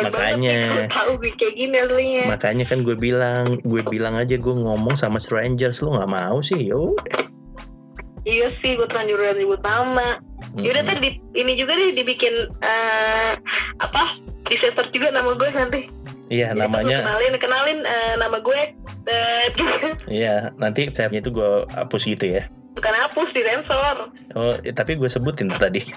[0.04, 0.84] Makanya.
[0.84, 2.22] banget tahu gue kayak gini aslinya.
[2.28, 6.60] makanya kan gue bilang gue bilang aja gue ngomong sama strangers lu nggak mau sih
[6.68, 6.92] yo
[8.28, 10.20] Iya sih, gue terlanjur nyebut nama.
[10.54, 10.90] Yaudah Hmm.
[10.94, 13.32] tadi ini juga deh dibikin eh,
[13.78, 14.02] apa?
[14.44, 14.56] Di
[14.90, 15.80] juga nama gue nanti.
[16.28, 18.60] iya Jadi namanya kenalin, kenalin eh, nama gue.
[19.06, 19.44] eh,
[20.06, 22.44] iya nanti saya itu gue hapus gitu ya
[22.76, 23.96] bukan hapus di sensor.
[24.36, 25.80] oh eh, tapi gue sebutin tuh tadi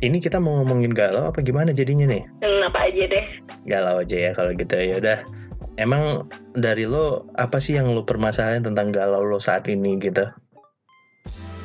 [0.00, 3.24] ini kita mau ngomongin galau apa gimana jadinya nih Hmm, apa aja deh.
[3.64, 5.18] galau aja ya kalau gitu ya udah
[5.80, 10.28] emang dari lo apa sih yang lo permasalahan tentang galau lo saat ini gitu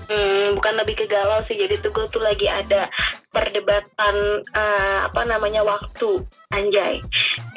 [0.06, 1.58] Hmm, bukan lebih ke galau sih.
[1.58, 2.86] Jadi tuh gue tuh lagi ada
[3.34, 4.15] perdebatan
[4.54, 6.21] eh, apa namanya waktu
[6.54, 7.01] anjay.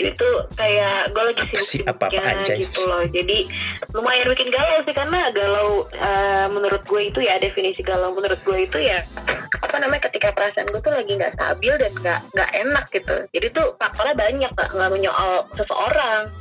[0.00, 1.84] Jadi tuh kayak gue lagi Apa sih?
[1.84, 2.56] sibuk-sibuknya Apa-apa anjay?
[2.64, 3.04] gitu loh.
[3.04, 3.38] Jadi
[3.92, 8.64] lumayan bikin galau sih karena galau eh, menurut gue itu ya definisi galau menurut gue
[8.64, 9.04] itu ya
[9.58, 13.46] apa namanya ketika perasaan gue tuh lagi nggak stabil dan nggak nggak enak gitu jadi
[13.52, 16.32] tuh faktornya banyak nggak menyoal seseorang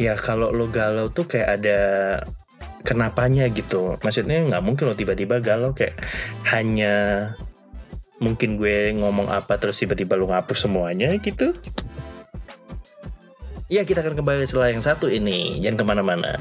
[0.00, 1.80] Ya kalau lo galau tuh kayak ada
[2.82, 4.00] kenapanya gitu.
[4.00, 6.00] Maksudnya nggak mungkin lo tiba-tiba galau kayak
[6.48, 6.94] hanya
[8.22, 11.52] mungkin gue ngomong apa terus tiba-tiba lo ngapus semuanya gitu.
[13.72, 15.60] Ya kita akan kembali setelah yang satu ini.
[15.64, 16.32] Jangan ke mana-mana.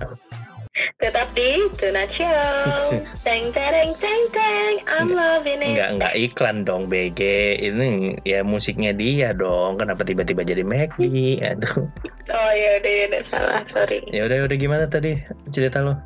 [1.01, 6.85] Tetap di Tonight Show teng teng teng teng I'm loving it Nggak nggak iklan dong
[6.87, 7.21] BG.
[7.57, 9.81] Ini ya musiknya dia dong.
[9.81, 11.41] Kenapa tiba-tiba jadi Maggie?
[11.49, 11.89] Aduh.
[12.29, 15.17] oh ya udah ya udah salah sorry Ya udah udah gimana tadi
[15.49, 15.97] cerita lo?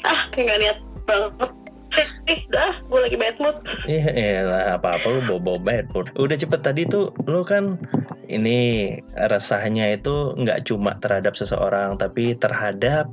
[0.00, 1.50] ah kayak nggak niat banget
[2.30, 3.56] eh dah gue lagi bad mood
[3.90, 6.14] Iya, elah apa-apa lu bobo bad mood.
[6.14, 7.78] Udah cepet tadi tuh lu kan
[8.30, 13.10] ini resahnya itu nggak cuma terhadap seseorang tapi terhadap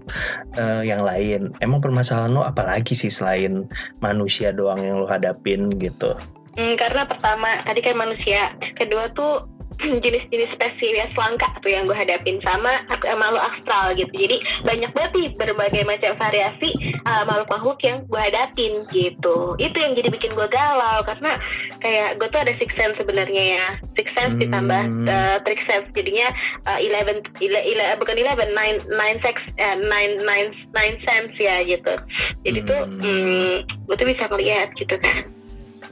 [0.54, 1.58] eh, yang lain.
[1.60, 3.66] Emang permasalahan lo apalagi sih selain
[4.00, 6.14] manusia doang yang lo hadapin gitu?
[6.58, 9.57] Hmm, karena pertama tadi kan manusia, kedua tuh
[10.04, 14.10] jenis-jenis spesies langka tuh yang gue hadapin sama ak- makhluk astral gitu.
[14.10, 16.70] Jadi banyak banget nih berbagai macam variasi
[17.06, 19.54] uh, makhluk-makhluk yang gue hadapin gitu.
[19.58, 21.38] Itu yang jadi bikin gue galau karena
[21.78, 23.66] kayak gue tuh ada six sense sebenarnya ya.
[23.94, 24.42] Six sense Hmm.
[24.44, 26.28] ditambah uh, trick sense jadinya
[26.66, 31.62] uh, eleven ile, ile- bukan eleven nine nine sex eh, nine nine nine sense ya
[31.62, 31.94] gitu.
[32.42, 32.98] Jadi tuh Hmm.
[32.98, 33.54] hmm,
[33.86, 35.22] gue tuh bisa ngeliat gitu kan.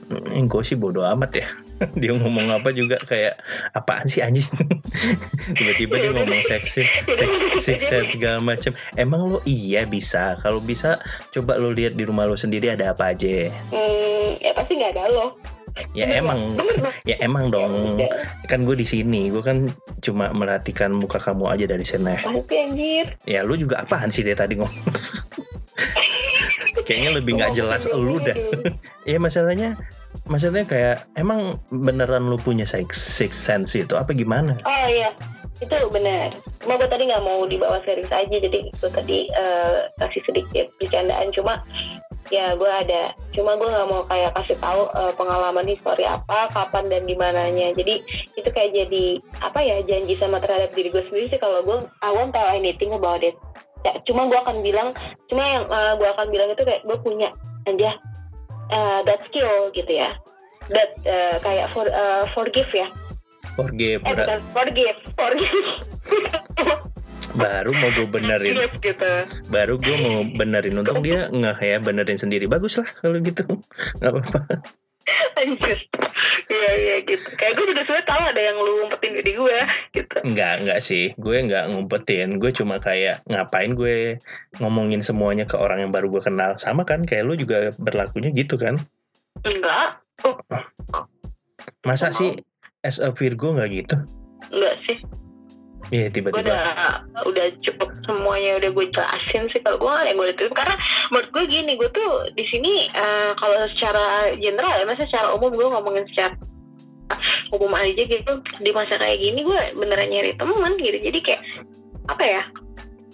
[0.06, 1.48] Hmm, gue sih bodo amat ya.
[2.00, 3.36] dia ngomong apa juga kayak
[3.76, 4.48] apaan sih anjing?
[5.58, 8.72] Tiba-tiba dia ngomong seksi, seks, seks, segala macam.
[8.96, 10.40] Emang lo iya bisa?
[10.40, 11.00] Kalau bisa,
[11.36, 13.52] coba lo lihat di rumah lo sendiri ada apa aja.
[13.72, 15.32] Hmm, ya pasti nggak ada loh.
[15.92, 16.56] Ya emang,
[17.04, 18.00] ya emang dong.
[18.00, 18.08] Ya,
[18.48, 19.68] Kan gue di sini, gue kan
[20.00, 22.16] cuma merhatikan muka kamu aja dari sana.
[22.16, 23.20] Pasti anjir.
[23.28, 24.72] Ya lu juga apaan sih dia tadi ngomong?
[26.88, 28.40] Kayaknya lebih nggak jelas lu dah.
[29.04, 29.76] Iya masalahnya,
[30.26, 34.58] maksudnya kayak emang beneran lu punya six, six sense itu apa gimana?
[34.66, 35.14] Oh iya,
[35.62, 36.34] itu benar.
[36.62, 41.30] Cuma gue tadi nggak mau dibawa serius aja, jadi gue tadi eh, kasih sedikit bercandaan.
[41.30, 41.62] Cuma
[42.34, 46.90] ya gue ada, cuma gue nggak mau kayak kasih tahu eh, pengalaman histori apa, kapan
[46.90, 47.72] dan di mananya.
[47.78, 48.02] Jadi
[48.34, 49.06] itu kayak jadi
[49.46, 52.98] apa ya janji sama terhadap diri gue sendiri sih kalau gue I won't tell anything
[52.98, 53.38] about it.
[53.86, 54.90] Ya, cuma gue akan bilang,
[55.30, 57.30] cuma yang eh, gue akan bilang itu kayak gue punya
[57.70, 57.94] aja
[58.72, 60.16] eh, that skill gitu ya.
[60.72, 62.88] That eh, kayak for, eh, forgive ya.
[63.56, 65.68] Forgive, Eh bukan forgive, forgive.
[67.36, 69.12] baru mau gue benerin, Forgive gitu.
[69.52, 70.80] baru gue mau benerin.
[70.80, 72.48] Untung dia nggak ya benerin sendiri.
[72.48, 73.44] Bagus lah kalau gitu,
[74.00, 74.40] nggak apa-apa.
[75.40, 75.78] Anjir.
[76.50, 77.28] Iya iya gitu.
[77.38, 79.60] Kayak gue juga sebenarnya tahu ada yang lu umpetin di gue
[79.94, 80.18] gitu.
[80.26, 81.06] Enggak, enggak sih.
[81.18, 82.42] Gue enggak ngumpetin.
[82.42, 84.18] Gue cuma kayak ngapain gue
[84.58, 86.58] ngomongin semuanya ke orang yang baru gue kenal.
[86.58, 88.82] Sama kan kayak lu juga berlakunya gitu kan.
[89.46, 90.02] Enggak.
[90.24, 90.38] Oh,
[91.86, 92.18] Masa Mau.
[92.18, 92.32] sih
[92.82, 93.98] as a Virgo nggak gitu?
[94.54, 94.98] enggak sih.
[95.94, 96.42] Iya Gue tiba-tiba.
[96.50, 96.66] udah
[97.30, 100.76] udah cukup semuanya udah gue jelasin sih kalau gue nggak yang gue tutup karena
[101.14, 105.54] menurut gue gini gue tuh di sini eh, kalau secara general ya masa secara umum
[105.54, 106.34] gue ngomongin secara
[107.54, 108.32] umum aja gitu
[108.66, 111.42] di masa kayak gini gue beneran nyari teman gitu jadi kayak
[112.10, 112.42] apa ya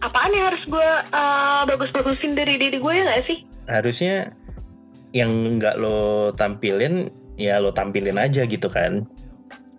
[0.01, 4.31] apaan yang harus gue eh, bagus-bagusin dari diri gue ya nggak sih Harusnya
[5.11, 9.07] yang nggak lo tampilin ya lo tampilin aja gitu kan.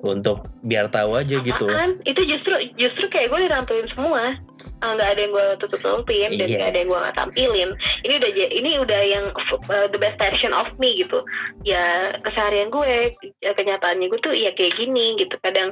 [0.02, 1.66] Untuk biar tahu aja gitu.
[1.70, 2.02] Apaan?
[2.02, 4.34] Itu justru justru kayak gue ditampilin semua.
[4.82, 6.58] Ah, nggak ada yang gue tutup tutupin dan Iya.
[6.58, 7.70] nggak ada yang gue nggak tampilin.
[8.02, 9.24] Ini udah ini udah yang
[9.70, 11.22] uh, the best version of me gitu.
[11.62, 15.38] Ya keseharian gue, ya, kenyataannya gue tuh ya kayak gini gitu.
[15.38, 15.70] Kadang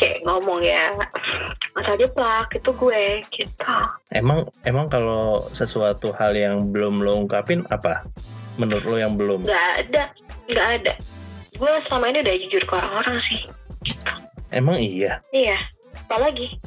[0.00, 0.96] kayak ngomong ya
[1.76, 3.72] asal jeplak itu gue gitu.
[4.08, 8.08] Emang emang kalau sesuatu hal yang belum lo ungkapin apa?
[8.56, 9.44] Menurut lo yang belum?
[9.44, 10.02] Nggak ada,
[10.48, 10.92] nggak ada.
[11.60, 13.40] Gue selama ini udah jujur ke orang-orang sih.
[14.54, 15.20] Emang iya.
[15.34, 15.58] Iya,
[16.06, 16.58] apalagi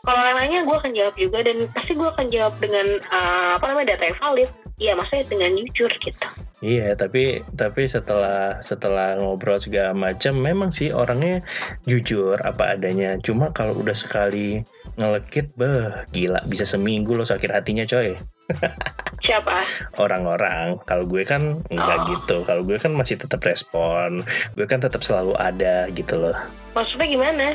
[0.00, 3.64] kalau yang nanya gue akan jawab juga dan pasti gue akan jawab dengan uh, apa
[3.68, 4.50] namanya data yang valid.
[4.80, 6.26] Iya, maksudnya dengan jujur gitu.
[6.60, 11.44] Iya, tapi tapi setelah setelah ngobrol segala macam, memang sih orangnya
[11.84, 13.16] jujur apa adanya.
[13.20, 14.64] Cuma kalau udah sekali
[14.96, 18.16] ngelekit, beh, gila bisa seminggu lo sakit hatinya coy.
[19.30, 19.62] Siapa?
[19.94, 22.06] Orang-orang, kalau gue kan enggak Oh.
[22.18, 22.36] gitu.
[22.42, 24.26] Kalau gue kan masih tetap respon,
[24.58, 26.34] gue kan tetap selalu ada gitu loh.
[26.74, 27.54] Maksudnya gimana?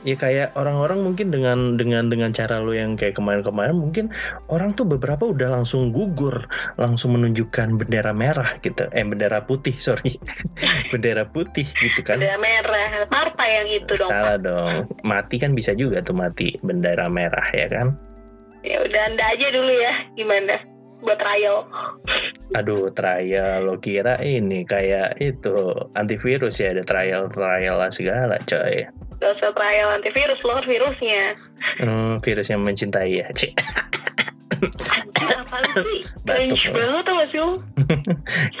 [0.00, 4.12] Ya kayak orang-orang mungkin dengan dengan dengan cara lo yang kayak kemarin-kemarin mungkin
[4.48, 6.44] orang tuh beberapa udah langsung gugur,
[6.76, 8.84] langsung menunjukkan bendera merah gitu.
[8.92, 10.16] Eh bendera putih, sorry.
[10.92, 12.20] bendera putih gitu kan.
[12.20, 14.08] Bendera merah, partai yang itu dong.
[14.12, 14.44] Salah Pak.
[14.44, 14.72] dong.
[15.04, 17.96] Mati kan bisa juga tuh mati bendera merah ya kan?
[18.60, 20.56] Ya udah anda aja dulu ya, gimana?
[21.04, 21.68] Buat trial.
[22.56, 25.54] Aduh, trial lo kira ini kayak itu
[25.94, 28.88] antivirus ya ada trial trial lah segala coy.
[29.20, 31.38] Gak usah trial antivirus, lo virusnya.
[31.80, 33.54] Hmm, virus yang mencintai ya, Cik.
[35.54, 35.86] Batuk.
[36.24, 37.60] Cringe banget tau gak sih lo?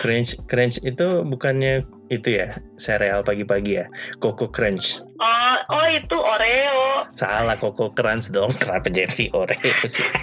[0.48, 3.86] Crunch itu bukannya itu ya sereal pagi-pagi ya,
[4.20, 5.00] Coco Crunch.
[5.14, 7.06] Oh, oh itu Oreo.
[7.14, 10.06] Salah Coco Crunch dong, kenapa jadi Oreo sih?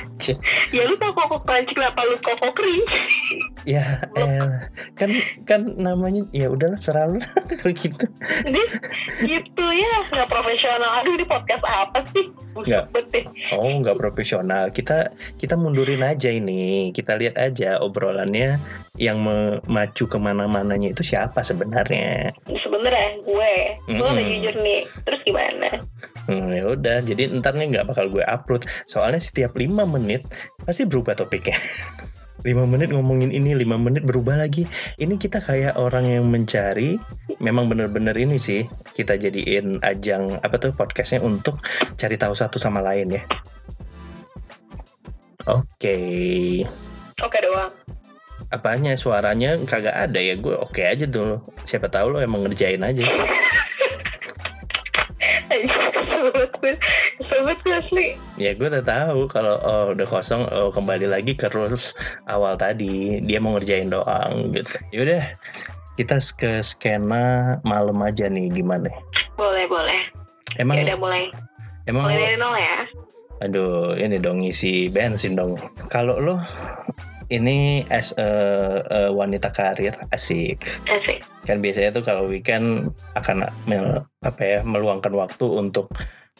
[0.71, 2.85] Ya lu tau koko crunchy kenapa lu koko kering?
[3.65, 5.09] Ya, eh, kan
[5.49, 8.05] kan namanya ya udahlah serah lu lah kalau gitu.
[8.45, 8.63] Jadi
[9.25, 11.01] gitu ya, nggak profesional.
[11.01, 12.29] Aduh ini podcast apa sih?
[12.53, 12.83] Nggak.
[13.57, 14.69] Oh, nggak profesional.
[14.69, 15.09] Kita
[15.41, 16.93] kita mundurin aja ini.
[16.93, 18.61] Kita lihat aja obrolannya
[18.99, 22.35] yang memacu ke mana-mananya itu siapa sebenarnya.
[22.43, 23.53] Sebenernya gue,
[23.87, 24.31] gue udah Mm-mm.
[24.35, 24.81] jujur nih.
[25.07, 25.69] Terus gimana?
[26.27, 28.67] Hmm, ya udah, jadi ntar nih nggak bakal gue upload.
[28.91, 30.27] Soalnya setiap 5 menit
[30.67, 31.55] pasti berubah topiknya.
[32.41, 34.65] 5 menit ngomongin ini, 5 menit berubah lagi.
[34.97, 36.97] Ini kita kayak orang yang mencari,
[37.37, 38.65] memang bener-bener ini sih,
[38.97, 41.61] kita jadiin ajang, apa tuh, podcastnya untuk
[42.01, 43.23] cari tahu satu sama lain ya.
[45.45, 45.97] Oke.
[47.21, 47.69] Oke doang.
[48.51, 51.39] Apanya, suaranya kagak ada ya, gue oke aja dulu.
[51.63, 53.07] Siapa tahu lo emang ngerjain aja.
[56.21, 56.73] Sobat gue,
[57.25, 58.07] sobat gue asli.
[58.37, 61.97] Ya gue udah tahu kalau oh, udah kosong oh, kembali lagi ke rules
[62.29, 64.69] awal tadi dia mau ngerjain doang gitu.
[64.93, 65.23] Yaudah
[65.97, 68.87] kita ke skena malam aja nih gimana?
[69.35, 70.01] Boleh, boleh.
[70.55, 71.23] Emang Ya udah mulai.
[71.89, 72.77] emang Mulai dari nol ya.
[73.41, 75.57] aduh ini dong ngisi bensin dong.
[75.89, 76.37] Kalau lo
[77.31, 78.27] ini as a,
[78.91, 80.61] a wanita karir asik.
[80.85, 81.23] Asik.
[81.41, 85.89] kan biasanya tuh kalau weekend akan mel- apa ya meluangkan waktu untuk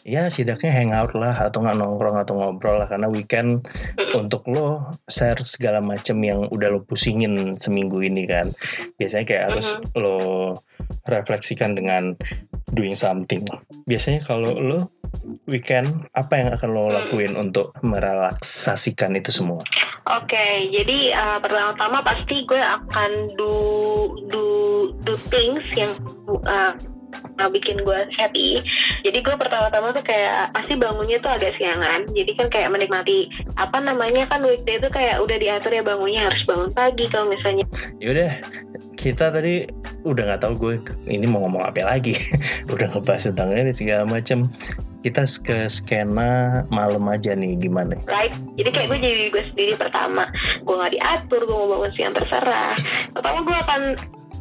[0.06, 2.86] ya setidaknya hangout lah atau nggak nongkrong atau ngobrol lah.
[2.86, 3.66] Karena weekend
[4.14, 8.52] untuk lo share segala macem yang udah lo pusingin seminggu ini kan.
[9.00, 10.18] Biasanya kayak harus lo
[11.08, 12.14] refleksikan dengan
[12.70, 13.42] doing something.
[13.90, 15.01] Biasanya kalau lo
[15.46, 19.62] weekend apa yang akan lo lakuin untuk merelaksasikan itu semua
[20.02, 23.54] Oke, jadi uh, pertama-tama pasti gue akan do
[24.34, 24.44] do
[25.06, 25.94] do things yang
[26.42, 26.74] uh,
[27.54, 28.58] bikin gue happy.
[29.06, 32.10] Jadi gue pertama-tama tuh kayak pasti bangunnya tuh agak siangan.
[32.10, 33.30] Jadi kan kayak menikmati
[33.62, 37.64] apa namanya kan weekday itu kayak udah diatur ya bangunnya harus bangun pagi kalau misalnya
[38.02, 38.42] Yaudah,
[38.98, 39.70] kita tadi
[40.02, 40.74] udah nggak tahu gue
[41.06, 42.18] ini mau ngomong apa lagi.
[42.74, 44.50] udah ngebahas tentang ini segala macam.
[45.02, 47.98] Kita ke skena malam aja nih gimana?
[48.06, 48.32] right.
[48.54, 50.30] Jadi kayak gue jadi gue sendiri pertama.
[50.62, 52.78] Gue nggak diatur, gue mau bangun siang terserah.
[53.10, 53.82] Pertama gue akan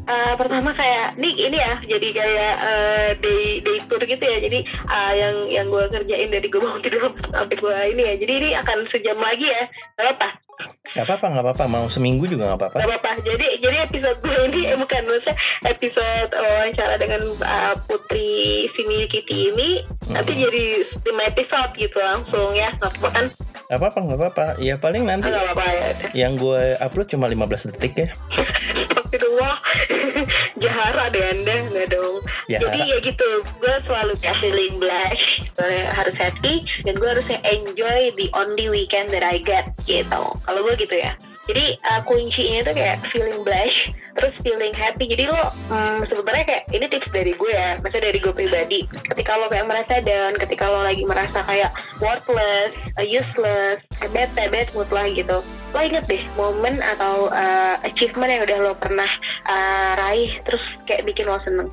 [0.07, 4.59] uh, pertama kayak nih ini ya jadi kayak uh, day day tour gitu ya jadi
[4.89, 8.49] uh, yang yang gue kerjain dari gue bangun tidur sampai gue ini ya jadi ini
[8.61, 9.63] akan sejam lagi ya
[9.99, 10.29] gak apa
[10.91, 11.65] Gak apa-apa, nggak apa-apa.
[11.71, 12.77] Mau seminggu juga nggak apa-apa.
[12.83, 15.35] gak apa jadi jadi episode gue ini eh, bukan maksudnya
[15.67, 19.69] episode wawancara dengan uh, Putri Simi Kitty ini
[20.11, 20.65] nanti jadi
[21.07, 23.25] lima episode gitu langsung ya nggak apa kan
[23.71, 24.45] Gak apa-apa, nggak apa-apa.
[24.59, 28.07] Ya paling nanti nggak apa-apa ya yang gue upload cuma 15 detik ya.
[28.83, 29.55] Astagfirullah
[30.61, 31.55] Jahara deh anda.
[31.71, 32.19] Nggak dong.
[32.51, 33.29] Ya, Jadi ya gitu.
[33.63, 39.07] Gue selalu kayak feeling blush Gue harus happy Dan gue harusnya enjoy the only weekend
[39.15, 40.19] that I get Gitu.
[40.43, 41.15] Kalau gue gitu ya
[41.49, 43.77] jadi uh, kuncinya tuh kayak feeling blush
[44.11, 45.07] terus feeling happy.
[45.07, 48.79] Jadi lo hmm, sebenarnya kayak ini tips dari gue ya maksudnya dari gue pribadi.
[48.85, 53.81] Ketika lo kayak merasa down ketika lo lagi merasa kayak worthless uh, useless
[54.13, 55.39] bad bad mood lah gitu
[55.71, 59.07] lo inget deh momen atau uh, achievement yang udah lo pernah
[59.47, 61.69] uh, raih terus kayak bikin lo seneng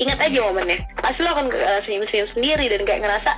[0.00, 0.78] ingat aja momennya.
[0.98, 3.30] Pasti lo akan uh, senyum-senyum sendiri dan kayak ngerasa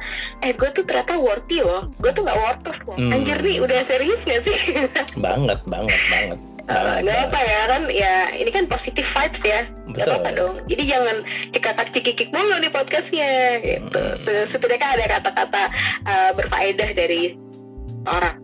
[0.45, 1.85] eh gue tuh ternyata worthy loh.
[2.01, 2.97] Gue tuh gak worthless loh.
[2.97, 3.13] Hmm.
[3.13, 4.59] anjir nih udah serius gak sih?
[5.25, 6.39] Banget, banget, banget.
[6.65, 7.83] Banget, nggak apa ya kan?
[7.93, 9.61] Ya ini kan positive vibes ya.
[9.85, 10.15] Nggak Betul.
[10.17, 10.55] apa-apa dong.
[10.73, 11.17] Jadi jangan
[11.53, 14.01] dikatak cikikik mulu di podcastnya gitu.
[14.01, 14.49] Hmm.
[14.49, 15.63] setidaknya ada kata-kata
[16.09, 17.37] uh, berfaedah dari
[18.09, 18.41] orang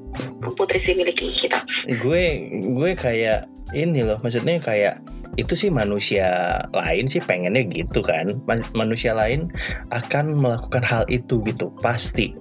[0.57, 1.65] putri si miliki kita.
[2.01, 4.21] Gue gue kayak ini loh.
[4.21, 5.01] Maksudnya kayak
[5.39, 8.41] itu sih manusia lain sih pengennya gitu kan.
[8.51, 9.51] Ma- manusia lain
[9.95, 12.35] akan melakukan hal itu gitu pasti.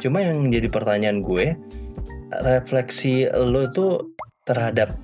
[0.00, 1.52] Cuma yang jadi pertanyaan gue
[2.46, 4.14] refleksi lo tuh
[4.46, 4.94] terhadap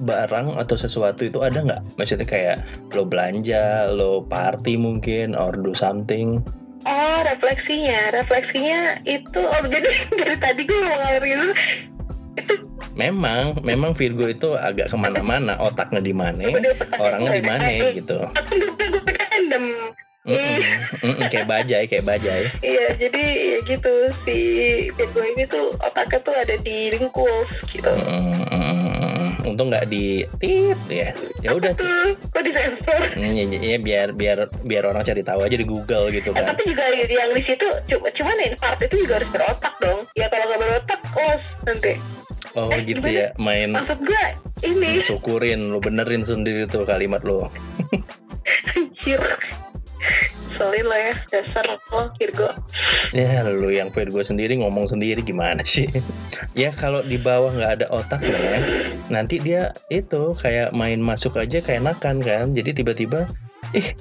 [0.00, 1.82] barang atau sesuatu itu ada nggak?
[2.00, 2.56] Maksudnya kayak
[2.96, 6.40] lo belanja lo party mungkin or do something?
[6.88, 8.16] Oh refleksinya.
[8.16, 9.88] Refleksinya itu oh jadi
[10.20, 11.52] dari tadi gue mau ngalirin itu
[12.92, 16.42] memang memang Virgo itu agak ke mana-mana otaknya di mana
[16.96, 18.18] orangnya di mana Eh, gitu.
[18.26, 19.64] Aku lupa gue random.
[20.20, 20.60] Mm-mm,
[21.00, 22.52] mm-mm, kayak bajai kayak bajai.
[22.60, 24.36] Iya, jadi ya gitu si
[24.92, 27.88] Virgo ini tuh otaknya tuh ada di lingkup gitu.
[27.88, 29.28] Mm, mm, mm.
[29.48, 31.16] untung nggak di tit ya.
[31.40, 35.56] Ya udah kok disensor Hmm, ya, ya, ya, biar biar biar orang cari tahu aja
[35.56, 36.52] di Google gitu Eh, kan.
[36.52, 40.04] tapi juga yang di situ cu- cuman part itu juga harus berotak dong.
[40.12, 41.92] Ya kalau nggak berotak kos nanti
[42.58, 43.18] oh eh, gitu gimana?
[43.18, 44.24] ya main maksud gue
[44.64, 45.00] ini.
[45.04, 47.48] Syukurin lu benerin sendiri tuh kalimat lu.
[48.76, 49.20] Anjir.
[50.56, 52.52] Selin lah ya dasar lo Virgo.
[53.16, 55.88] Ya lu yang Virgo sendiri ngomong sendiri gimana sih?
[56.52, 58.60] Ya kalau di bawah nggak ada otaknya
[59.08, 62.52] nanti dia itu kayak main masuk aja kayak nakan kan?
[62.52, 63.28] Jadi tiba-tiba
[63.72, 63.96] ih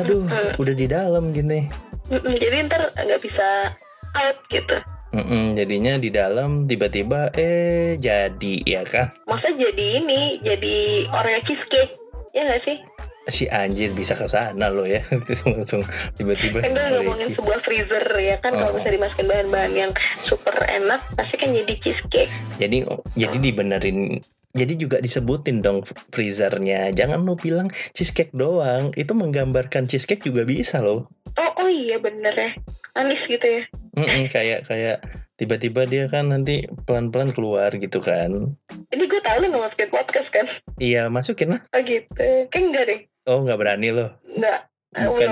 [0.00, 0.24] aduh
[0.56, 1.68] udah di dalam gini.
[2.12, 3.76] Jadi ntar nggak bisa
[4.16, 4.76] out gitu
[5.14, 9.14] Mm-mm, jadinya di dalam tiba-tiba eh jadi ya kan?
[9.24, 10.74] Masa jadi ini jadi
[11.08, 11.94] orang cheesecake
[12.34, 12.76] ya nggak sih?
[13.24, 15.00] Si anjir bisa ke sana lo ya.
[15.46, 18.52] Langsung tiba-tiba kan gue ngomongin sebuah freezer ya kan?
[18.52, 18.76] Kalau Oh.
[18.76, 22.82] bisa dimasukin bahan-bahan yang super enak pasti kan jadi cheesecake jadi
[23.14, 24.18] jadi dibenerin
[24.54, 25.82] jadi juga disebutin dong
[26.14, 26.94] freezernya.
[26.94, 28.94] Jangan lo bilang cheesecake doang.
[28.94, 31.10] Itu menggambarkan cheesecake juga bisa loh.
[31.34, 32.50] Oh oh iya bener ya.
[32.94, 33.62] Manis gitu ya.
[33.98, 35.02] Mm-mm, kayak kayak
[35.34, 38.54] tiba-tiba dia kan nanti pelan-pelan keluar gitu kan.
[38.94, 40.46] Ini gue tahu lu nggak masukin podcast kan?
[40.78, 41.60] Iya masukin lah.
[41.74, 42.28] Oh gitu.
[42.54, 43.00] Kan enggak deh.
[43.26, 44.70] Oh nggak berani lo enggak.
[44.70, 45.30] Eh, Bukan.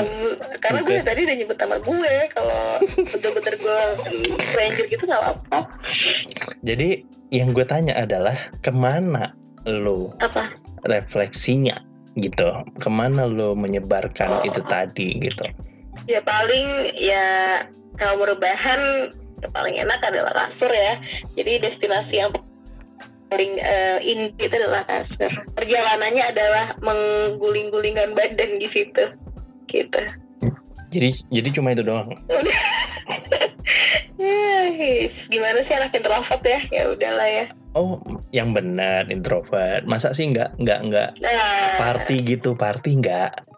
[0.58, 1.06] karena gue Bukan.
[1.06, 2.62] tadi udah nyebut nama gue kalau
[3.14, 3.80] bener-bener gue
[4.42, 5.58] stranger gitu nggak apa
[6.66, 9.32] jadi yang gue tanya adalah ke mana
[9.64, 10.52] lo apa?
[10.84, 11.78] refleksinya
[12.20, 12.44] gitu?
[12.76, 14.44] Ke mana lo menyebarkan Oh.
[14.44, 15.48] itu tadi gitu?
[16.04, 17.24] Ya paling ya
[17.96, 19.08] kalau merebahan
[19.40, 21.00] ya paling enak adalah kasur ya.
[21.40, 22.30] Jadi destinasi yang
[23.32, 25.32] paling eh, inti itu adalah kasur.
[25.56, 29.04] Perjalanannya adalah mengguling-gulingkan badan di situ
[29.72, 30.00] gitu.
[30.92, 32.12] Jadi jadi cuma itu doang?
[34.22, 34.70] Ya
[35.26, 36.60] gimana sih anak introvert ya?
[36.70, 37.44] Ya udahlah ya.
[37.74, 37.98] Oh
[38.30, 39.82] yang benar introvert.
[39.82, 41.74] Masa sih nggak nggak nggak nah.
[41.74, 42.54] party gitu?
[42.54, 43.51] Party nggak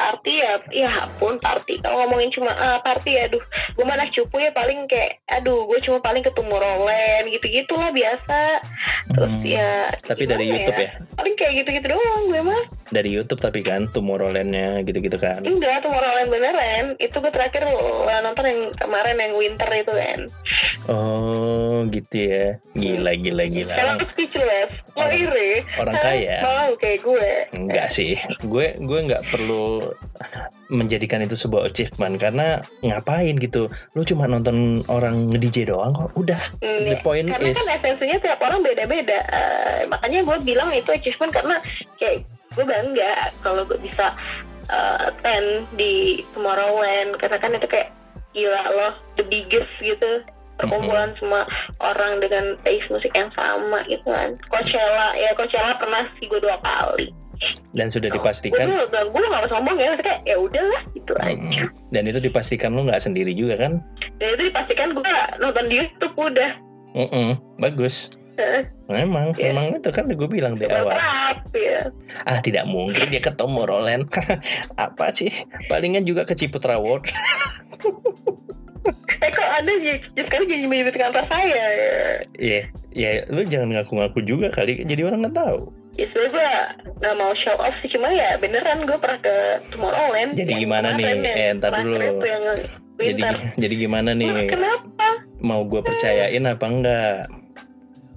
[0.00, 0.90] party ya ya
[1.20, 3.42] pun party kalau ngomongin cuma ah, party aduh.
[3.70, 8.64] Gue mana cupu ya paling kayak aduh gue cuma paling ketemu Roland gitu gitulah biasa.
[9.10, 10.90] Terus Hmm, ya tapi dari gimana YouTube ya?
[11.12, 12.62] paling kayak gitu-gitu doang gue mah.
[12.90, 15.42] Dari YouTube tapi kan Tomorrowland-nya gitu-gitu kan?
[15.42, 16.84] Enggak tuh Roland beneran.
[16.96, 17.68] Itu gue terakhir
[18.22, 20.20] nonton yang kemarin yang winter itu kan.
[20.86, 22.46] Oh gitu ya.
[22.72, 23.74] Gila gila gila.
[23.74, 24.70] Sekarang orang, speechless.
[24.90, 25.52] Lo orang- iri.
[25.76, 26.36] orang kaya?
[26.40, 27.30] Mau kayak gue.
[27.52, 28.14] Enggak sih.
[28.42, 29.89] Gue gue nggak perlu
[30.70, 32.16] menjadikan itu sebuah achievement.
[32.16, 33.68] Karena ngapain gitu?
[33.92, 36.10] Lu cuma nonton orang nge-DJ doang kok.
[36.14, 36.40] Udah.
[36.62, 39.20] Hmm, the point karena is kan esensinya tiap orang beda-beda.
[39.30, 41.56] Eh, makanya gue bilang itu achievement karena
[41.98, 42.24] kayak
[42.54, 44.14] gue bangga kalau gue bisa
[44.70, 47.18] eh, attend di Tomorrowland.
[47.18, 47.90] Karena kan itu kayak
[48.32, 50.22] gila loh the biggest gitu.
[50.60, 51.48] Perkumpulan semua
[51.80, 54.36] orang dengan taste musik yang sama gitu kan.
[54.52, 57.16] Coachella ya Coachella pernah sih gue dua kali
[57.70, 58.82] dan sudah gue dipastikan dulu
[59.14, 61.38] gue gak sombong ya maksudnya ya udahlah gitu aja.
[61.38, 63.78] Hmm, dan itu dipastikan lu nggak sendiri juga kan?
[64.18, 66.50] Dan itu dipastikan gue nonton di YouTube udah.
[66.90, 68.10] Mm-mm, bagus.
[68.40, 69.52] Eh, memang Iya.
[69.52, 70.96] memang itu kan gue bilang di awal.
[71.52, 71.92] ya.
[72.24, 74.08] Ah tidak mungkin dia ketemu Roland.
[74.90, 75.30] Apa sih?
[75.68, 77.06] Palingan juga ke Ciputra World.
[79.20, 81.88] Eh kok anda jadi sekarang jadi menyebutkan rasa saya ya?
[82.40, 82.60] Iya,
[82.96, 85.68] ya lu jangan ngaku-ngaku juga kali, jadi orang nggak tahu.
[86.00, 86.48] Ya sebenernya gue
[87.04, 89.34] gak mau show off sih Cuma ya beneran gue pernah ke
[89.68, 91.04] Tomorrowland Jadi gimana nih?
[91.20, 92.00] ya, Eh, ntar dulu.
[92.24, 92.44] yang
[92.96, 93.22] Jadi
[93.60, 94.48] jadi gimana nih?
[94.48, 95.08] Kenapa?
[95.44, 97.28] Mau gue percayain apa enggak?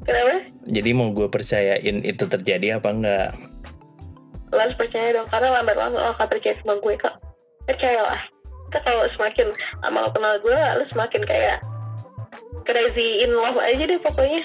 [0.07, 0.47] Kenapa?
[0.63, 3.29] Jadi mau gue percayain itu terjadi apa enggak?
[4.55, 7.15] Lo harus percaya dong Karena lambat laun lo akan percaya sama gue kok
[7.67, 8.21] Percayalah
[8.71, 9.47] Kita kalau semakin
[9.84, 11.57] lama lo kenal gue Lo semakin kayak
[12.63, 14.39] Crazy in love aja deh pokoknya